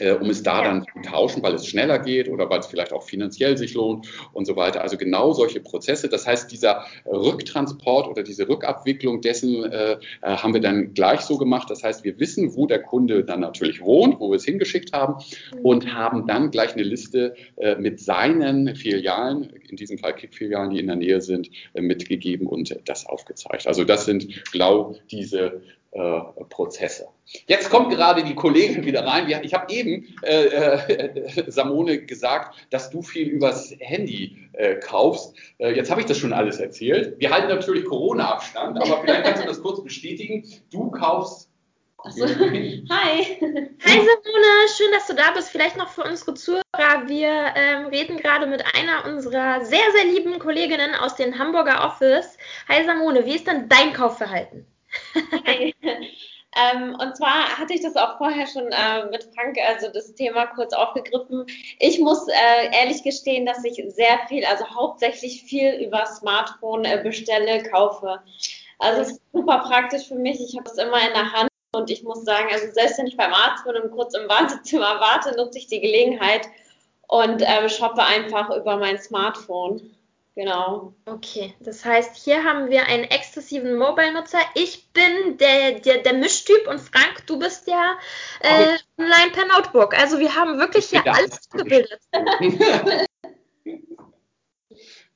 äh, 0.01 0.13
um 0.13 0.29
es 0.29 0.43
da 0.43 0.61
ja. 0.61 0.67
dann 0.67 0.83
zu 0.83 1.09
tauschen, 1.09 1.43
weil 1.43 1.53
es 1.53 1.67
schneller 1.67 1.99
geht 1.99 2.27
oder 2.27 2.49
weil 2.49 2.59
es 2.59 2.67
vielleicht 2.67 2.91
auch 2.91 3.03
finanziell 3.03 3.57
sich 3.57 3.73
lohnt 3.73 4.07
und 4.33 4.45
so 4.45 4.55
weiter. 4.55 4.81
Also 4.81 4.97
genau 4.97 5.33
solche 5.33 5.59
Prozesse. 5.59 6.09
Das 6.09 6.25
heißt, 6.25 6.51
dieser 6.51 6.85
Rücktransport 7.05 8.07
oder 8.07 8.23
diese 8.23 8.49
Rückabwicklung 8.49 9.21
dessen 9.21 9.63
äh, 9.63 9.93
äh, 9.93 9.97
haben 10.21 10.53
wir 10.53 10.61
dann 10.61 10.93
gleich 10.93 11.21
so 11.21 11.37
gemacht. 11.37 11.69
Das 11.69 11.83
heißt, 11.83 12.03
wir 12.03 12.19
wissen, 12.19 12.55
wo 12.55 12.65
der 12.65 12.81
Kunde 12.81 13.23
dann 13.23 13.39
natürlich 13.39 13.81
wohnt, 13.81 14.19
wo 14.19 14.31
wir 14.31 14.37
es 14.37 14.45
hingeschickt 14.45 14.91
haben 14.93 15.23
mhm. 15.53 15.59
und 15.61 15.93
haben 15.93 16.25
dann 16.25 16.51
gleich 16.51 16.73
eine 16.73 16.83
Liste 16.83 17.35
äh, 17.57 17.75
mit 17.75 17.99
seinen 17.99 18.75
Filialen, 18.75 19.53
in 19.69 19.75
diesem 19.75 19.99
Fall 19.99 20.15
Kick-Filialen, 20.15 20.71
die 20.71 20.79
in 20.79 20.87
der 20.87 20.95
Nähe 20.95 21.21
sind, 21.21 21.49
äh, 21.73 21.81
mitgegeben 21.81 22.47
und 22.47 22.75
das 22.85 23.05
aufgezeigt. 23.05 23.67
Also 23.67 23.83
das 23.83 24.05
sind 24.05 24.51
genau 24.51 24.95
diese 25.11 25.61
äh, 25.91 26.21
Prozesse. 26.49 27.07
Jetzt 27.47 27.69
kommt 27.69 27.91
gerade 27.91 28.23
die 28.23 28.35
Kollegin 28.35 28.85
wieder 28.85 29.05
rein. 29.05 29.29
Ich 29.43 29.53
habe 29.53 29.71
eben 29.73 30.07
äh, 30.23 30.45
äh, 30.45 31.51
Samone 31.51 32.05
gesagt, 32.05 32.55
dass 32.69 32.89
du 32.89 33.01
viel 33.01 33.27
übers 33.27 33.73
Handy 33.79 34.37
äh, 34.53 34.75
kaufst. 34.75 35.35
Äh, 35.57 35.73
jetzt 35.75 35.91
habe 35.91 36.01
ich 36.01 36.07
das 36.07 36.17
schon 36.17 36.33
alles 36.33 36.59
erzählt. 36.59 37.19
Wir 37.19 37.31
halten 37.31 37.49
natürlich 37.49 37.85
Corona-Abstand, 37.85 38.81
aber 38.81 39.01
vielleicht 39.01 39.23
kannst 39.23 39.43
du 39.43 39.47
das 39.47 39.61
kurz 39.61 39.83
bestätigen. 39.83 40.45
Du 40.71 40.91
kaufst 40.91 41.49
so. 42.09 42.25
Hi. 42.25 42.87
Hi 42.89 43.91
Simone, 43.91 44.51
schön, 44.75 44.91
dass 44.91 45.07
du 45.07 45.13
da 45.13 45.31
bist. 45.31 45.49
Vielleicht 45.49 45.77
noch 45.77 45.89
für 45.89 46.03
unsere 46.03 46.33
Zuhörer. 46.33 46.63
Wir 47.07 47.53
ähm, 47.55 47.85
reden 47.87 48.17
gerade 48.17 48.47
mit 48.47 48.63
einer 48.75 49.05
unserer 49.05 49.63
sehr, 49.65 49.91
sehr 49.95 50.05
lieben 50.05 50.39
Kolleginnen 50.39 50.95
aus 50.95 51.15
dem 51.15 51.37
Hamburger 51.37 51.85
Office. 51.85 52.37
Hi 52.67 52.83
Simone, 52.85 53.25
wie 53.25 53.35
ist 53.35 53.45
denn 53.45 53.69
dein 53.69 53.93
Kaufverhalten? 53.93 54.65
Ähm, 56.53 56.97
und 56.99 57.15
zwar 57.15 57.57
hatte 57.57 57.73
ich 57.73 57.81
das 57.81 57.95
auch 57.95 58.17
vorher 58.17 58.45
schon 58.45 58.67
äh, 58.71 59.05
mit 59.09 59.23
Frank, 59.33 59.57
also 59.69 59.87
das 59.87 60.13
Thema 60.15 60.47
kurz 60.47 60.73
aufgegriffen. 60.73 61.45
Ich 61.79 61.99
muss 61.99 62.27
äh, 62.27 62.75
ehrlich 62.77 63.03
gestehen, 63.03 63.45
dass 63.45 63.63
ich 63.63 63.81
sehr 63.93 64.19
viel, 64.27 64.43
also 64.45 64.65
hauptsächlich 64.67 65.43
viel 65.43 65.71
über 65.75 66.05
Smartphone 66.05 66.83
äh, 66.83 66.99
bestelle, 67.01 67.63
kaufe. 67.63 68.19
Also 68.79 69.01
es 69.01 69.11
ist 69.11 69.21
super 69.31 69.59
praktisch 69.59 70.07
für 70.07 70.15
mich. 70.15 70.41
Ich 70.41 70.57
habe 70.57 70.69
es 70.69 70.77
immer 70.77 70.99
in 71.07 71.13
der 71.13 71.31
Hand 71.31 71.49
und 71.73 71.89
ich 71.89 72.03
muss 72.03 72.25
sagen, 72.25 72.49
also 72.51 72.69
selbst 72.73 72.97
wenn 72.97 73.07
ich 73.07 73.15
beim 73.15 73.33
Arzt 73.33 73.63
bin 73.63 73.77
und 73.77 73.91
kurz 73.91 74.13
im 74.13 74.27
Wartezimmer 74.27 74.99
warte, 74.99 75.33
nutze 75.37 75.57
ich 75.57 75.67
die 75.67 75.79
Gelegenheit 75.79 76.49
und 77.07 77.41
ähm, 77.45 77.69
shoppe 77.69 78.03
einfach 78.03 78.49
über 78.49 78.75
mein 78.75 78.99
Smartphone. 78.99 79.95
Genau. 80.35 80.93
Okay, 81.05 81.53
das 81.59 81.83
heißt, 81.83 82.15
hier 82.15 82.43
haben 82.43 82.69
wir 82.69 82.85
einen 82.85 83.03
exzessiven 83.03 83.77
Mobile-Nutzer. 83.77 84.39
Ich 84.55 84.89
bin 84.93 85.37
der, 85.37 85.79
der, 85.79 85.97
der 85.99 86.13
Mischtyp 86.13 86.67
und 86.67 86.79
Frank, 86.79 87.27
du 87.27 87.37
bist 87.37 87.67
ja 87.67 87.97
äh, 88.39 88.77
online 88.97 89.31
per 89.33 89.45
Notebook. 89.45 89.93
Also 89.97 90.19
wir 90.19 90.33
haben 90.33 90.57
wirklich 90.57 90.85
hier 90.85 91.05
alles 91.05 91.49
gebildet. 91.49 91.99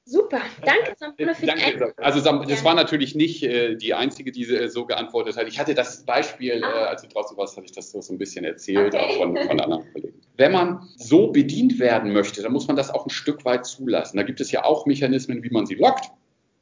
Super, 0.07 0.41
danke 0.63 0.95
Samune 0.99 1.33
für 1.33 1.47
danke, 1.47 1.91
die 1.97 2.03
Also 2.03 2.21
das 2.21 2.63
war 2.63 2.75
natürlich 2.75 3.15
nicht 3.15 3.41
äh, 3.41 3.75
die 3.75 3.95
einzige, 3.95 4.31
die 4.31 4.43
äh, 4.43 4.67
so 4.67 4.85
geantwortet 4.85 5.35
hat. 5.35 5.47
Ich 5.47 5.57
hatte 5.57 5.73
das 5.73 6.05
Beispiel, 6.05 6.63
ah. 6.63 6.67
äh, 6.67 6.85
als 6.89 7.01
du 7.01 7.07
draußen 7.07 7.35
warst, 7.37 7.57
hatte 7.57 7.65
ich 7.65 7.71
das 7.71 7.91
so, 7.91 8.01
so 8.01 8.13
ein 8.13 8.19
bisschen 8.19 8.45
erzählt, 8.45 8.93
okay. 8.93 9.03
auch 9.03 9.17
von, 9.17 9.35
von 9.35 9.59
anderen 9.59 9.91
Kollegen. 9.93 10.21
Wenn 10.37 10.51
man 10.51 10.87
so 10.95 11.31
bedient 11.31 11.79
werden 11.79 12.13
möchte, 12.13 12.43
dann 12.43 12.53
muss 12.53 12.67
man 12.67 12.75
das 12.75 12.91
auch 12.91 13.07
ein 13.07 13.09
Stück 13.09 13.45
weit 13.45 13.65
zulassen. 13.65 14.17
Da 14.17 14.23
gibt 14.23 14.39
es 14.41 14.51
ja 14.51 14.63
auch 14.63 14.85
Mechanismen, 14.85 15.41
wie 15.41 15.49
man 15.49 15.65
sie 15.65 15.75
lockt. 15.75 16.11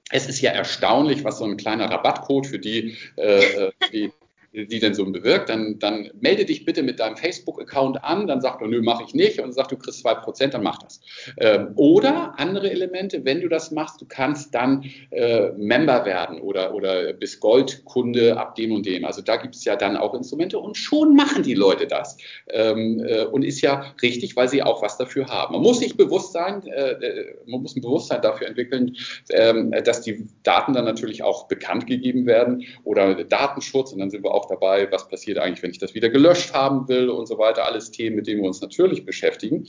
Es 0.09 0.29
ist 0.29 0.39
ja 0.39 0.51
erstaunlich, 0.51 1.25
was 1.25 1.39
so 1.39 1.45
ein 1.45 1.57
kleiner 1.57 1.91
Rabattcode 1.91 2.47
für 2.47 2.59
die, 2.59 2.95
äh, 3.17 3.41
äh 3.41 3.71
die 3.91 4.11
die 4.53 4.79
denn 4.79 4.93
so 4.93 5.03
bewirkt, 5.05 5.49
dann, 5.49 5.79
dann 5.79 6.11
melde 6.21 6.45
dich 6.45 6.63
bitte 6.63 6.83
mit 6.83 6.99
deinem 6.99 7.17
Facebook-Account 7.17 8.03
an, 8.03 8.27
dann 8.27 8.39
sagt 8.39 8.61
er, 8.61 8.67
nö, 8.67 8.81
mache 8.81 9.03
ich 9.03 9.15
nicht 9.15 9.39
und 9.39 9.51
sagt, 9.51 9.71
du 9.71 9.77
kriegst 9.77 10.01
zwei 10.01 10.13
Prozent, 10.13 10.53
dann 10.53 10.61
mach 10.61 10.77
das. 10.77 11.01
Ähm, 11.37 11.71
oder 11.75 12.35
andere 12.37 12.69
Elemente, 12.69 13.25
wenn 13.25 13.41
du 13.41 13.49
das 13.49 13.71
machst, 13.71 13.99
du 13.99 14.05
kannst 14.05 14.53
dann 14.53 14.85
äh, 15.09 15.49
Member 15.57 16.05
werden 16.05 16.39
oder, 16.39 16.73
oder 16.75 17.13
bist 17.13 17.39
Goldkunde 17.39 18.37
ab 18.37 18.55
dem 18.55 18.71
und 18.73 18.85
dem. 18.85 19.05
Also 19.05 19.23
da 19.23 19.37
gibt 19.37 19.55
es 19.55 19.65
ja 19.65 19.75
dann 19.75 19.97
auch 19.97 20.13
Instrumente 20.13 20.59
und 20.59 20.77
schon 20.77 21.15
machen 21.15 21.41
die 21.41 21.55
Leute 21.55 21.87
das. 21.87 22.17
Ähm, 22.49 23.03
äh, 23.03 23.25
und 23.25 23.43
ist 23.43 23.61
ja 23.61 23.93
richtig, 24.03 24.35
weil 24.35 24.49
sie 24.49 24.61
auch 24.61 24.83
was 24.83 24.97
dafür 24.97 25.27
haben. 25.27 25.53
Man 25.53 25.63
muss 25.63 25.79
sich 25.79 25.97
bewusst 25.97 26.31
sein, 26.31 26.65
äh, 26.67 26.91
äh 26.91 27.35
man 27.47 27.61
muss 27.61 27.75
ein 27.75 27.81
Bewusstsein 27.81 28.21
dafür 28.21 28.47
entwickeln, 28.47 28.95
ähm, 29.31 29.73
dass 29.83 30.01
die 30.01 30.27
Daten 30.43 30.73
dann 30.73 30.85
natürlich 30.85 31.23
auch 31.23 31.47
bekannt 31.47 31.87
gegeben 31.87 32.27
werden 32.27 32.65
oder 32.83 33.23
Datenschutz 33.23 33.91
und 33.91 33.99
dann 33.99 34.11
sind 34.11 34.23
wir 34.23 34.31
auch 34.31 34.42
auch 34.43 34.47
dabei, 34.47 34.91
was 34.91 35.07
passiert 35.07 35.37
eigentlich, 35.37 35.63
wenn 35.63 35.71
ich 35.71 35.79
das 35.79 35.93
wieder 35.93 36.09
gelöscht 36.09 36.53
haben 36.53 36.87
will 36.87 37.09
und 37.09 37.27
so 37.27 37.37
weiter. 37.37 37.65
Alles 37.65 37.91
Themen, 37.91 38.17
mit 38.17 38.27
denen 38.27 38.41
wir 38.41 38.47
uns 38.47 38.61
natürlich 38.61 39.05
beschäftigen. 39.05 39.67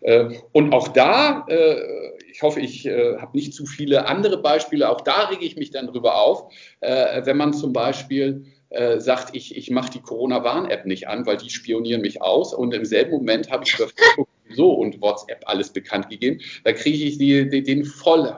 Äh, 0.00 0.30
und 0.52 0.72
auch 0.72 0.88
da, 0.88 1.46
äh, 1.48 1.76
ich 2.30 2.42
hoffe, 2.42 2.60
ich 2.60 2.86
äh, 2.86 3.16
habe 3.16 3.36
nicht 3.36 3.54
zu 3.54 3.66
viele 3.66 4.06
andere 4.06 4.38
Beispiele, 4.38 4.88
auch 4.88 5.00
da 5.00 5.28
rege 5.28 5.44
ich 5.44 5.56
mich 5.56 5.70
dann 5.70 5.86
drüber 5.86 6.20
auf, 6.20 6.52
wenn 6.80 7.36
man 7.36 7.52
zum 7.52 7.72
Beispiel 7.72 8.44
sagt, 8.98 9.34
ich, 9.34 9.56
ich 9.56 9.70
mache 9.70 9.90
die 9.90 10.00
Corona-Warn-App 10.00 10.86
nicht 10.86 11.08
an, 11.08 11.24
weil 11.24 11.36
die 11.36 11.50
spionieren 11.50 12.02
mich 12.02 12.20
aus 12.20 12.52
und 12.52 12.74
im 12.74 12.84
selben 12.84 13.12
Moment 13.12 13.50
habe 13.50 13.64
ich 13.64 13.74
über 13.74 13.88
Facebook 13.88 14.28
so 14.54 14.72
und 14.72 15.00
WhatsApp 15.00 15.42
alles 15.46 15.70
bekannt 15.70 16.10
gegeben, 16.10 16.40
da 16.64 16.72
kriege 16.72 17.04
ich 17.04 17.18
die, 17.18 17.48
die, 17.48 17.62
den 17.62 17.84
voll. 17.84 18.36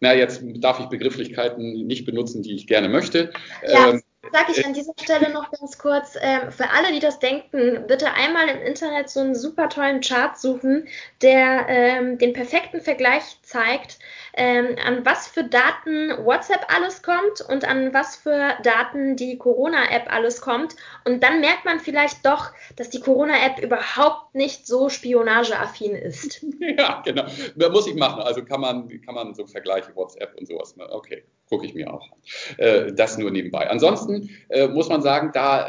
Na, 0.00 0.14
jetzt 0.14 0.42
darf 0.56 0.80
ich 0.80 0.86
Begrifflichkeiten 0.86 1.86
nicht 1.86 2.06
benutzen, 2.06 2.42
die 2.42 2.54
ich 2.54 2.66
gerne 2.66 2.88
möchte. 2.88 3.30
Ja. 3.66 3.90
Ähm, 3.90 4.02
Sage 4.32 4.52
ich 4.52 4.66
an 4.66 4.74
dieser 4.74 4.92
Stelle 5.00 5.30
noch 5.30 5.50
ganz 5.50 5.78
kurz, 5.78 6.16
ähm, 6.20 6.52
für 6.52 6.68
alle, 6.70 6.92
die 6.92 7.00
das 7.00 7.18
denken, 7.18 7.86
bitte 7.86 8.12
einmal 8.12 8.48
im 8.48 8.60
Internet 8.60 9.08
so 9.08 9.20
einen 9.20 9.34
super 9.34 9.68
tollen 9.70 10.02
Chart 10.02 10.38
suchen, 10.38 10.88
der 11.22 11.66
ähm, 11.68 12.18
den 12.18 12.34
perfekten 12.34 12.82
Vergleich 12.82 13.38
zeigt, 13.42 13.98
ähm, 14.34 14.76
an 14.84 15.04
was 15.04 15.26
für 15.26 15.44
Daten 15.44 16.10
WhatsApp 16.24 16.66
alles 16.74 17.02
kommt 17.02 17.40
und 17.48 17.64
an 17.66 17.92
was 17.92 18.16
für 18.16 18.54
Daten 18.62 19.16
die 19.16 19.38
Corona-App 19.38 20.12
alles 20.12 20.40
kommt. 20.40 20.76
Und 21.04 21.22
dann 21.22 21.40
merkt 21.40 21.64
man 21.64 21.80
vielleicht 21.80 22.24
doch, 22.24 22.50
dass 22.76 22.90
die 22.90 23.00
Corona-App 23.00 23.62
überhaupt 23.62 24.34
nicht 24.34 24.66
so 24.66 24.88
spionageaffin 24.88 25.94
ist. 25.94 26.44
Ja, 26.78 27.02
genau. 27.04 27.24
Muss 27.70 27.86
ich 27.86 27.94
machen. 27.94 28.22
Also 28.22 28.44
kann 28.44 28.60
man, 28.60 28.88
kann 29.00 29.14
man 29.14 29.34
so 29.34 29.46
Vergleiche 29.46 29.94
WhatsApp 29.96 30.36
und 30.38 30.46
sowas. 30.46 30.76
Ne? 30.76 30.86
Okay, 30.90 31.24
gucke 31.48 31.66
ich 31.66 31.74
mir 31.74 31.92
auch 31.92 32.06
an. 32.12 32.18
Äh, 32.58 32.92
das 32.92 33.18
nur 33.18 33.30
nebenbei. 33.30 33.68
Ansonsten 33.68 34.30
äh, 34.50 34.68
muss 34.68 34.88
man 34.88 35.02
sagen, 35.02 35.30
da 35.32 35.68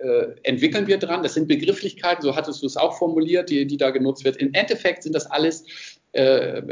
äh, 0.00 0.34
entwickeln 0.44 0.86
wir 0.86 0.98
dran. 0.98 1.22
Das 1.22 1.34
sind 1.34 1.46
Begrifflichkeiten, 1.46 2.22
so 2.22 2.34
hattest 2.34 2.62
du 2.62 2.66
es 2.66 2.76
auch 2.76 2.96
formuliert, 2.96 3.50
die, 3.50 3.66
die 3.66 3.76
da 3.76 3.90
genutzt 3.90 4.24
wird. 4.24 4.36
Im 4.36 4.52
Endeffekt 4.54 5.02
sind 5.02 5.14
das 5.14 5.26
alles 5.26 5.64
äh, 6.12 6.62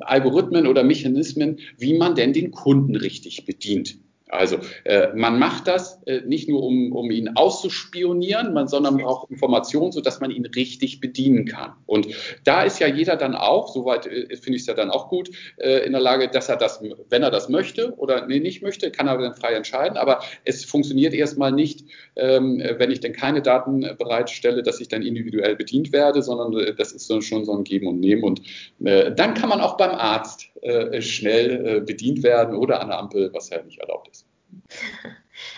Algorithmen 0.00 0.66
oder 0.66 0.82
Mechanismen, 0.84 1.58
wie 1.78 1.96
man 1.96 2.14
denn 2.14 2.32
den 2.32 2.50
Kunden 2.50 2.96
richtig 2.96 3.44
bedient. 3.44 3.98
Also 4.36 4.58
äh, 4.84 5.08
man 5.14 5.38
macht 5.38 5.66
das 5.66 6.02
äh, 6.06 6.20
nicht 6.20 6.48
nur, 6.48 6.62
um, 6.62 6.92
um 6.92 7.10
ihn 7.10 7.30
auszuspionieren, 7.34 8.52
man, 8.52 8.68
sondern 8.68 9.02
auch 9.02 9.28
Informationen, 9.30 9.92
sodass 9.92 10.20
man 10.20 10.30
ihn 10.30 10.46
richtig 10.46 11.00
bedienen 11.00 11.46
kann. 11.46 11.72
Und 11.86 12.08
da 12.44 12.62
ist 12.62 12.78
ja 12.78 12.86
jeder 12.86 13.16
dann 13.16 13.34
auch, 13.34 13.68
soweit 13.68 14.06
äh, 14.06 14.36
finde 14.36 14.56
ich 14.56 14.62
es 14.62 14.66
ja 14.66 14.74
dann 14.74 14.90
auch 14.90 15.08
gut, 15.08 15.30
äh, 15.56 15.84
in 15.84 15.92
der 15.92 16.00
Lage, 16.00 16.28
dass 16.28 16.48
er 16.48 16.56
das, 16.56 16.82
wenn 17.10 17.22
er 17.22 17.30
das 17.30 17.48
möchte 17.48 17.94
oder 17.96 18.26
nee, 18.26 18.40
nicht 18.40 18.62
möchte, 18.62 18.90
kann 18.90 19.08
er 19.08 19.18
dann 19.18 19.34
frei 19.34 19.54
entscheiden. 19.54 19.96
Aber 19.96 20.20
es 20.44 20.64
funktioniert 20.64 21.14
erstmal 21.14 21.52
nicht, 21.52 21.84
ähm, 22.16 22.62
wenn 22.78 22.90
ich 22.90 23.00
dann 23.00 23.12
keine 23.12 23.42
Daten 23.42 23.80
bereitstelle, 23.98 24.62
dass 24.62 24.80
ich 24.80 24.88
dann 24.88 25.02
individuell 25.02 25.56
bedient 25.56 25.92
werde, 25.92 26.22
sondern 26.22 26.52
äh, 26.58 26.74
das 26.74 26.92
ist 26.92 27.06
so, 27.06 27.20
schon 27.20 27.44
so 27.44 27.52
ein 27.52 27.64
Geben 27.64 27.86
und 27.88 28.00
Nehmen. 28.00 28.24
Und 28.24 28.42
äh, 28.84 29.12
dann 29.12 29.34
kann 29.34 29.48
man 29.48 29.60
auch 29.60 29.76
beim 29.76 29.90
Arzt 29.90 30.50
schnell 30.98 31.82
bedient 31.82 32.24
werden 32.24 32.56
oder 32.56 32.80
an 32.80 32.88
der 32.88 32.98
Ampel, 32.98 33.30
was 33.32 33.50
ja 33.50 33.62
nicht 33.62 33.78
erlaubt 33.78 34.08
ist. 34.08 34.25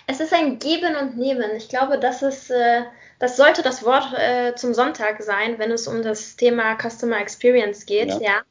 Es 0.06 0.20
ist 0.20 0.32
ein 0.32 0.58
Geben 0.58 0.96
und 0.96 1.16
Nehmen. 1.16 1.50
Ich 1.56 1.68
glaube, 1.68 1.98
das 1.98 2.22
ist, 2.22 2.50
äh, 2.50 2.82
das 3.18 3.36
sollte 3.36 3.62
das 3.62 3.84
Wort 3.84 4.12
äh, 4.14 4.54
zum 4.54 4.74
Sonntag 4.74 5.22
sein, 5.22 5.58
wenn 5.58 5.70
es 5.70 5.86
um 5.86 6.02
das 6.02 6.36
Thema 6.36 6.76
Customer 6.76 7.20
Experience 7.20 7.86
geht. 7.86 8.08
Ja. 8.08 8.20
ja. 8.20 8.42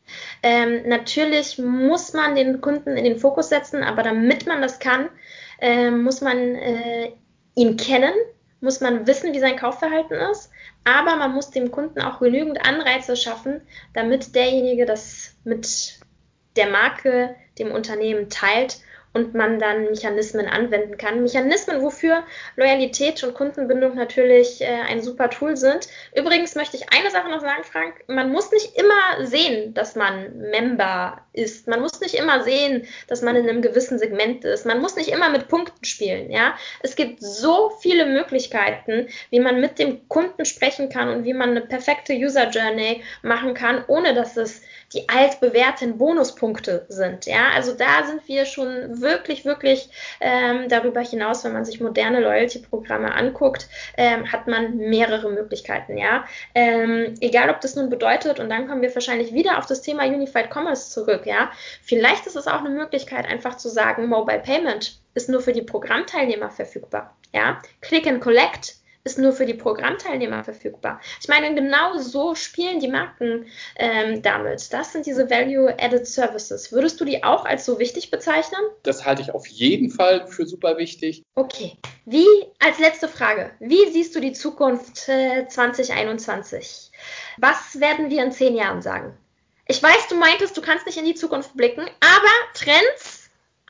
Ähm, 0.43 0.87
natürlich 0.87 1.57
muss 1.57 2.13
man 2.13 2.35
den 2.35 2.61
Kunden 2.61 2.95
in 2.95 3.03
den 3.03 3.17
Fokus 3.17 3.49
setzen, 3.49 3.83
aber 3.83 4.03
damit 4.03 4.45
man 4.45 4.61
das 4.61 4.79
kann, 4.79 5.09
äh, 5.59 5.89
muss 5.89 6.21
man 6.21 6.37
äh, 6.37 7.11
ihn 7.55 7.75
kennen, 7.75 8.13
muss 8.61 8.79
man 8.79 9.05
wissen, 9.07 9.33
wie 9.33 9.39
sein 9.39 9.57
Kaufverhalten 9.57 10.17
ist, 10.31 10.51
aber 10.83 11.15
man 11.15 11.33
muss 11.33 11.51
dem 11.51 11.71
Kunden 11.71 12.01
auch 12.01 12.19
genügend 12.19 12.63
Anreize 12.65 13.15
schaffen, 13.15 13.61
damit 13.93 14.35
derjenige 14.35 14.85
das 14.85 15.35
mit 15.43 15.99
der 16.55 16.69
Marke, 16.69 17.35
dem 17.59 17.71
Unternehmen 17.71 18.29
teilt 18.29 18.79
und 19.13 19.33
man 19.33 19.59
dann 19.59 19.85
Mechanismen 19.85 20.47
anwenden 20.47 20.97
kann. 20.97 21.23
Mechanismen, 21.23 21.81
wofür 21.81 22.23
Loyalität 22.55 23.23
und 23.23 23.33
Kundenbindung 23.33 23.95
natürlich 23.95 24.61
äh, 24.61 24.81
ein 24.87 25.01
super 25.01 25.29
Tool 25.29 25.57
sind. 25.57 25.87
Übrigens 26.15 26.55
möchte 26.55 26.77
ich 26.77 26.91
eine 26.93 27.09
Sache 27.09 27.29
noch 27.29 27.41
sagen, 27.41 27.63
Frank. 27.63 27.95
Man 28.07 28.31
muss 28.31 28.51
nicht 28.51 28.75
immer 28.77 29.25
sehen, 29.25 29.73
dass 29.73 29.95
man 29.95 30.37
Member 30.51 31.21
ist. 31.33 31.67
Man 31.67 31.81
muss 31.81 31.99
nicht 31.99 32.15
immer 32.15 32.43
sehen, 32.43 32.87
dass 33.07 33.21
man 33.21 33.35
in 33.35 33.49
einem 33.49 33.61
gewissen 33.61 33.99
Segment 33.99 34.43
ist. 34.43 34.65
Man 34.65 34.81
muss 34.81 34.95
nicht 34.95 35.09
immer 35.09 35.29
mit 35.29 35.47
Punkten 35.47 35.85
spielen. 35.85 36.31
Ja, 36.31 36.55
es 36.81 36.95
gibt 36.95 37.21
so 37.21 37.71
viele 37.81 38.05
Möglichkeiten, 38.05 39.07
wie 39.29 39.39
man 39.39 39.61
mit 39.61 39.79
dem 39.79 40.07
Kunden 40.09 40.45
sprechen 40.45 40.89
kann 40.89 41.09
und 41.09 41.23
wie 41.23 41.33
man 41.33 41.51
eine 41.51 41.61
perfekte 41.61 42.13
User 42.13 42.49
Journey 42.49 43.03
machen 43.21 43.53
kann, 43.53 43.83
ohne 43.87 44.13
dass 44.13 44.37
es 44.37 44.61
die 44.93 45.09
altbewährten 45.09 45.97
Bonuspunkte 45.97 46.85
sind. 46.87 47.25
Ja, 47.25 47.49
also 47.53 47.73
da 47.73 48.05
sind 48.05 48.27
wir 48.27 48.45
schon 48.45 49.01
wirklich, 49.01 49.43
wirklich 49.43 49.89
ähm, 50.21 50.69
darüber 50.69 51.01
hinaus, 51.01 51.43
wenn 51.43 51.53
man 51.53 51.65
sich 51.65 51.81
moderne 51.81 52.21
Loyalty-Programme 52.21 53.13
anguckt, 53.13 53.67
ähm, 53.97 54.31
hat 54.31 54.47
man 54.47 54.77
mehrere 54.77 55.29
Möglichkeiten. 55.29 55.97
Ja, 55.97 56.25
ähm, 56.55 57.15
egal 57.19 57.49
ob 57.49 57.59
das 57.61 57.75
nun 57.75 57.89
bedeutet, 57.89 58.39
und 58.39 58.49
dann 58.49 58.67
kommen 58.67 58.81
wir 58.81 58.93
wahrscheinlich 58.93 59.33
wieder 59.33 59.57
auf 59.57 59.65
das 59.65 59.81
Thema 59.81 60.05
Unified 60.05 60.49
Commerce 60.49 60.91
zurück. 60.91 61.25
Ja, 61.25 61.51
vielleicht 61.81 62.25
ist 62.25 62.35
es 62.35 62.47
auch 62.47 62.63
eine 62.63 62.69
Möglichkeit, 62.69 63.25
einfach 63.25 63.57
zu 63.57 63.69
sagen, 63.69 64.07
Mobile 64.07 64.39
Payment 64.39 64.99
ist 65.15 65.29
nur 65.29 65.41
für 65.41 65.53
die 65.53 65.63
Programmteilnehmer 65.63 66.49
verfügbar. 66.49 67.15
Ja, 67.33 67.61
Click 67.81 68.07
and 68.07 68.21
Collect 68.21 68.75
ist 69.07 69.17
nur 69.17 69.31
für 69.31 69.45
die 69.45 69.53
Programmteilnehmer 69.53 70.43
verfügbar. 70.43 70.99
Ich 71.21 71.29
meine, 71.29 71.55
genau 71.55 71.97
so 71.97 72.35
spielen 72.35 72.79
die 72.81 72.89
Marken 72.89 73.45
ähm, 73.77 74.21
damit. 74.21 74.73
Das 74.73 74.91
sind 74.91 75.05
diese 75.05 75.29
Value-Added 75.29 76.05
Services. 76.05 76.73
Würdest 76.73 76.99
du 76.99 77.05
die 77.05 77.23
auch 77.23 77.45
als 77.45 77.65
so 77.65 77.79
wichtig 77.79 78.11
bezeichnen? 78.11 78.59
Das 78.83 79.05
halte 79.05 79.21
ich 79.21 79.33
auf 79.33 79.47
jeden 79.47 79.89
Fall 79.89 80.27
für 80.27 80.45
super 80.45 80.77
wichtig. 80.77 81.23
Okay. 81.35 81.77
Wie, 82.05 82.27
als 82.59 82.79
letzte 82.79 83.07
Frage, 83.07 83.51
wie 83.59 83.89
siehst 83.91 84.13
du 84.13 84.19
die 84.19 84.33
Zukunft 84.33 85.07
äh, 85.07 85.47
2021? 85.47 86.91
Was 87.37 87.79
werden 87.79 88.09
wir 88.09 88.23
in 88.23 88.33
zehn 88.33 88.55
Jahren 88.55 88.81
sagen? 88.81 89.17
Ich 89.69 89.81
weiß, 89.81 90.07
du 90.09 90.15
meintest, 90.15 90.55
du 90.55 90.61
kannst 90.61 90.85
nicht 90.85 90.97
in 90.97 91.05
die 91.05 91.15
Zukunft 91.15 91.55
blicken, 91.55 91.81
aber 91.99 92.53
Trends 92.53 93.16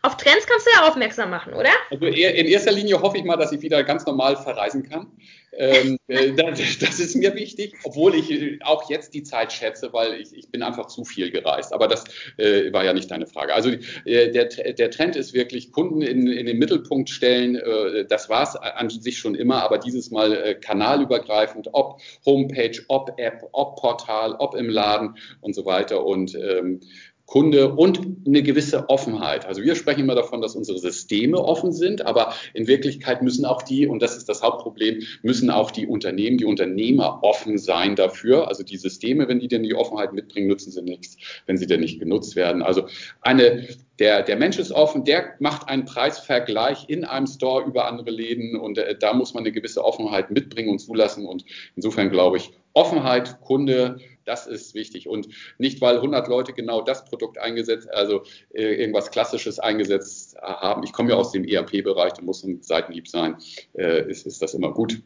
auf 0.08 0.16
Trends 0.16 0.48
kannst 0.48 0.66
du 0.66 0.72
ja 0.72 0.88
aufmerksam 0.88 1.30
machen, 1.30 1.54
oder? 1.54 1.70
Also 1.92 2.06
in 2.06 2.46
erster 2.48 2.72
Linie 2.72 3.02
hoffe 3.02 3.18
ich 3.18 3.26
mal, 3.26 3.36
dass 3.36 3.52
ich 3.52 3.62
wieder 3.62 3.84
ganz 3.84 4.06
normal 4.06 4.38
verreisen 4.38 4.88
kann. 4.88 5.12
Ähm, 5.58 5.98
äh, 6.08 6.34
das, 6.34 6.78
das, 6.80 7.00
ist 7.00 7.16
mir 7.16 7.36
wichtig, 7.36 7.74
obwohl 7.84 8.16
ich 8.16 8.32
äh, 8.32 8.60
auch 8.64 8.90
jetzt 8.90 9.14
die 9.14 9.24
Zeit 9.24 9.52
schätze, 9.52 9.92
weil 9.92 10.14
ich, 10.14 10.34
ich 10.34 10.50
bin 10.50 10.62
einfach 10.64 10.88
zu 10.88 11.04
viel 11.04 11.32
gereist. 11.32 11.74
Aber 11.74 11.88
das 11.88 12.06
äh, 12.38 12.72
war 12.72 12.86
ja 12.86 12.94
nicht 12.94 13.10
deine 13.12 13.28
Frage. 13.28 13.54
Also 13.54 13.72
äh, 14.06 14.32
der, 14.32 14.46
der 14.46 14.92
Trend 14.92 15.16
ist 15.16 15.34
wirklich 15.34 15.72
Kunden 15.72 16.02
in, 16.02 16.28
in 16.28 16.46
den 16.46 16.58
Mittelpunkt 16.58 17.10
stellen. 17.10 17.56
Äh, 17.56 18.06
das 18.06 18.30
war 18.30 18.44
es 18.44 18.56
an 18.56 18.90
sich 18.90 19.18
schon 19.18 19.36
immer, 19.36 19.64
aber 19.64 19.78
dieses 19.78 20.12
Mal 20.12 20.34
äh, 20.34 20.56
kanalübergreifend, 20.56 21.70
ob 21.74 22.00
Homepage, 22.26 22.80
ob 22.88 23.14
App, 23.18 23.44
ob 23.52 23.78
Portal, 23.78 24.36
ob 24.40 24.56
im 24.56 24.70
Laden 24.70 25.18
und 25.42 25.54
so 25.54 25.66
weiter. 25.66 26.06
Und 26.06 26.36
ähm, 26.36 26.82
Kunde 27.28 27.74
und 27.74 28.00
eine 28.26 28.42
gewisse 28.42 28.90
Offenheit. 28.90 29.46
Also 29.46 29.62
wir 29.62 29.76
sprechen 29.76 30.00
immer 30.00 30.16
davon, 30.16 30.42
dass 30.42 30.56
unsere 30.56 30.80
Systeme 30.80 31.38
offen 31.38 31.74
sind, 31.74 32.06
aber 32.06 32.34
in 32.54 32.68
Wirklichkeit 32.68 33.22
müssen 33.22 33.44
auch 33.44 33.62
die, 33.62 33.86
und 33.86 34.02
das 34.02 34.16
ist 34.16 34.30
das 34.30 34.42
Hauptproblem, 34.42 35.04
müssen 35.24 35.52
auch 35.52 35.70
die 35.70 35.88
Unternehmen, 35.88 36.38
die 36.38 36.46
Unternehmer 36.46 37.20
offen 37.24 37.58
sein 37.58 37.98
dafür. 37.98 38.48
Also 38.48 38.64
die 38.64 38.78
Systeme, 38.78 39.28
wenn 39.28 39.40
die 39.40 39.50
denn 39.50 39.64
die 39.64 39.76
Offenheit 39.76 40.14
mitbringen, 40.14 40.48
nützen 40.48 40.72
sie 40.72 40.82
nichts, 40.82 41.18
wenn 41.46 41.58
sie 41.58 41.68
denn 41.68 41.82
nicht 41.82 42.00
genutzt 42.00 42.38
werden. 42.38 42.62
Also 42.64 42.88
eine, 43.20 43.68
der, 44.00 44.24
der 44.24 44.38
Mensch 44.38 44.58
ist 44.58 44.72
offen, 44.72 45.04
der 45.04 45.34
macht 45.40 45.68
einen 45.68 45.84
Preisvergleich 45.84 46.86
in 46.88 47.04
einem 47.04 47.28
Store 47.28 47.66
über 47.66 47.88
andere 47.88 48.10
Läden 48.10 48.56
und 48.56 48.78
äh, 48.78 48.98
da 48.98 49.14
muss 49.14 49.34
man 49.34 49.44
eine 49.44 49.52
gewisse 49.52 49.84
Offenheit 49.84 50.32
mitbringen 50.32 50.70
und 50.70 50.80
zulassen. 50.80 51.26
Und 51.26 51.44
insofern 51.76 52.10
glaube 52.10 52.38
ich, 52.38 52.52
Offenheit, 52.74 53.42
Kunde, 53.42 54.00
das 54.28 54.46
ist 54.46 54.74
wichtig. 54.74 55.08
Und 55.08 55.28
nicht, 55.58 55.82
weil 55.82 55.96
100 55.96 56.28
Leute 56.28 56.54
genau 56.54 56.82
das 56.82 57.06
Produkt 57.06 57.38
eingesetzt, 57.38 57.90
also 57.92 58.24
äh, 58.54 58.76
irgendwas 58.76 59.12
Klassisches 59.12 59.60
eingesetzt 59.60 60.38
haben. 60.42 60.84
Ich 60.84 60.94
komme 60.94 61.12
ja 61.12 61.16
aus 61.16 61.32
dem 61.32 61.46
ERP-Bereich, 61.46 62.14
da 62.14 62.22
muss 62.22 62.44
ein 62.44 62.62
Seitenhieb 62.62 63.08
sein, 63.08 63.38
äh, 63.74 64.10
ist, 64.10 64.26
ist 64.28 64.42
das 64.42 64.54
immer 64.54 64.74
gut. 64.74 65.02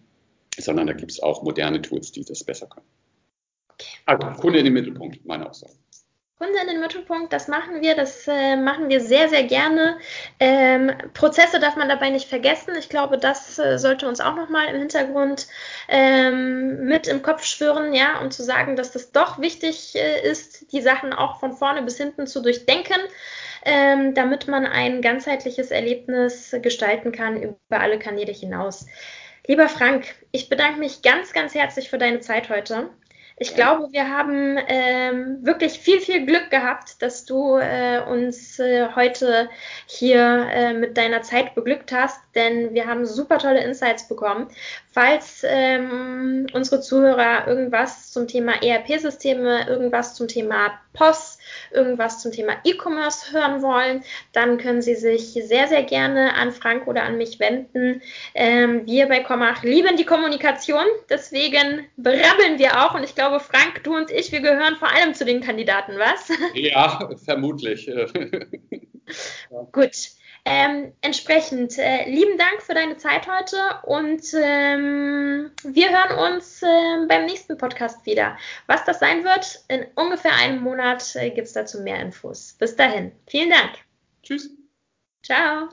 Sondern 0.58 0.88
da 0.88 0.94
gibt 0.94 1.12
es 1.12 1.22
auch 1.22 1.44
moderne 1.44 1.82
Tools, 1.82 2.12
die 2.12 2.26
das 2.26 2.44
besser 2.44 2.68
können. 2.68 2.86
Also 4.06 4.28
Kunde 4.42 4.60
in 4.60 4.66
den 4.66 4.74
Mittelpunkt, 4.74 5.26
meine 5.26 5.50
Aussage. 5.50 5.74
Kunde 6.42 6.60
in 6.60 6.70
den 6.70 6.80
Mittelpunkt, 6.80 7.32
das 7.34 7.48
machen 7.48 7.82
wir, 7.82 7.94
das 7.94 8.28
äh, 8.28 8.56
machen 8.56 8.90
wir 8.90 9.00
sehr, 9.00 9.30
sehr 9.30 9.44
gerne. 9.44 10.00
Ähm, 10.40 10.92
Prozesse 11.14 11.60
darf 11.60 11.76
man 11.76 11.88
dabei 11.88 12.10
nicht 12.10 12.28
vergessen. 12.28 12.74
Ich 12.80 12.90
glaube, 12.90 13.20
das 13.20 13.60
äh, 13.60 13.78
sollte 13.78 14.08
uns 14.08 14.20
auch 14.22 14.36
nochmal 14.36 14.74
im 14.74 14.80
Hintergrund 14.80 15.46
ähm, 15.88 16.86
mit 16.86 17.06
im 17.06 17.22
Kopf 17.22 17.44
schwören, 17.44 17.94
ja, 17.94 18.20
um 18.22 18.32
zu 18.32 18.42
sagen, 18.42 18.76
dass 18.76 18.92
das 18.92 19.12
doch 19.12 19.40
wichtig 19.40 19.94
äh, 19.94 20.28
ist, 20.28 20.72
die 20.72 20.82
Sachen 20.82 21.14
auch 21.14 21.40
von 21.40 21.54
vorne 21.54 21.84
bis 21.84 21.98
hinten 21.98 22.26
zu 22.26 22.42
durchdenken. 22.42 23.00
Ähm, 23.64 24.16
damit 24.16 24.48
man 24.48 24.66
ein 24.66 25.04
ganzheitliches 25.04 25.70
Erlebnis 25.70 26.56
gestalten 26.64 27.12
kann 27.12 27.40
über 27.40 27.80
alle 27.80 28.00
Kanäle 28.00 28.32
hinaus. 28.32 28.88
Lieber 29.46 29.70
Frank, 29.70 30.16
ich 30.32 30.50
bedanke 30.50 30.80
mich 30.80 31.04
ganz, 31.04 31.34
ganz 31.34 31.54
herzlich 31.54 31.92
für 31.92 32.00
deine 32.00 32.22
Zeit 32.22 32.50
heute. 32.50 32.90
Ich 33.42 33.56
glaube, 33.56 33.92
wir 33.92 34.08
haben 34.08 34.60
ähm, 34.68 35.40
wirklich 35.42 35.80
viel, 35.80 36.00
viel 36.00 36.28
Glück 36.28 36.52
gehabt, 36.52 37.02
dass 37.02 37.26
du 37.26 37.58
äh, 37.58 38.00
uns 38.08 38.60
äh, 38.60 38.90
heute 38.96 39.50
hier 39.88 40.48
äh, 40.52 40.74
mit 40.76 40.96
deiner 40.96 41.24
Zeit 41.24 41.56
beglückt 41.56 41.92
hast, 41.92 42.22
denn 42.36 42.76
wir 42.76 42.86
haben 42.86 43.04
super 43.08 43.40
tolle 43.40 43.64
Insights 43.64 44.08
bekommen. 44.08 44.48
Falls 44.92 45.42
ähm, 45.44 46.46
unsere 46.54 46.82
Zuhörer 46.82 47.48
irgendwas 47.48 48.12
zum 48.12 48.28
Thema 48.28 48.62
ERP-Systeme, 48.62 49.68
irgendwas 49.68 50.14
zum 50.14 50.28
Thema 50.28 50.80
POS, 50.94 51.40
irgendwas 51.72 52.22
zum 52.22 52.32
Thema 52.32 52.54
E-Commerce 52.64 53.32
hören 53.32 53.62
wollen, 53.62 54.04
dann 54.34 54.58
können 54.58 54.82
Sie 54.82 54.96
sich 54.96 55.34
sehr, 55.34 55.68
sehr 55.68 55.84
gerne 55.84 56.34
an 56.36 56.52
Frank 56.52 56.88
oder 56.88 57.04
an 57.04 57.18
mich 57.18 57.40
wenden. 57.40 58.02
Ähm, 58.34 58.86
wir 58.86 59.08
bei 59.08 59.20
Komach 59.20 59.64
lieben 59.64 59.98
die 59.98 60.06
Kommunikation, 60.06 60.86
deswegen 61.10 61.86
brabbeln 61.98 62.58
wir 62.58 62.86
auch. 62.86 62.96
Und 62.96 63.04
ich 63.04 63.16
glaube, 63.16 63.40
Frank, 63.40 63.84
du 63.84 63.96
und 63.96 64.12
ich, 64.12 64.32
wir 64.32 64.42
gehören 64.42 64.76
vor 64.76 64.92
allem 64.92 65.14
zu 65.14 65.26
den 65.26 65.42
Kandidaten, 65.42 65.94
was? 65.98 66.30
Ja, 66.54 67.10
vermutlich. 67.26 67.90
Gut. 69.72 70.21
Ähm, 70.44 70.94
entsprechend, 71.02 71.78
äh, 71.78 72.10
lieben 72.10 72.38
Dank 72.38 72.64
für 72.64 72.74
deine 72.74 72.98
Zeit 72.98 73.28
heute 73.28 73.58
und 73.84 74.24
ähm, 74.34 75.52
wir 75.64 75.90
hören 75.90 76.34
uns 76.34 76.64
äh, 76.64 77.06
beim 77.08 77.26
nächsten 77.26 77.58
Podcast 77.58 78.04
wieder. 78.08 78.38
Was 78.66 78.84
das 78.86 79.00
sein 79.00 79.24
wird, 79.24 79.64
in 79.68 79.86
ungefähr 79.96 80.36
einem 80.36 80.62
Monat 80.62 81.16
äh, 81.16 81.30
gibt 81.30 81.48
es 81.48 81.54
dazu 81.54 81.82
mehr 81.82 82.00
Infos. 82.00 82.56
Bis 82.58 82.76
dahin, 82.76 83.12
vielen 83.28 83.52
Dank. 83.52 83.74
Tschüss. 84.24 84.50
Ciao. 85.24 85.70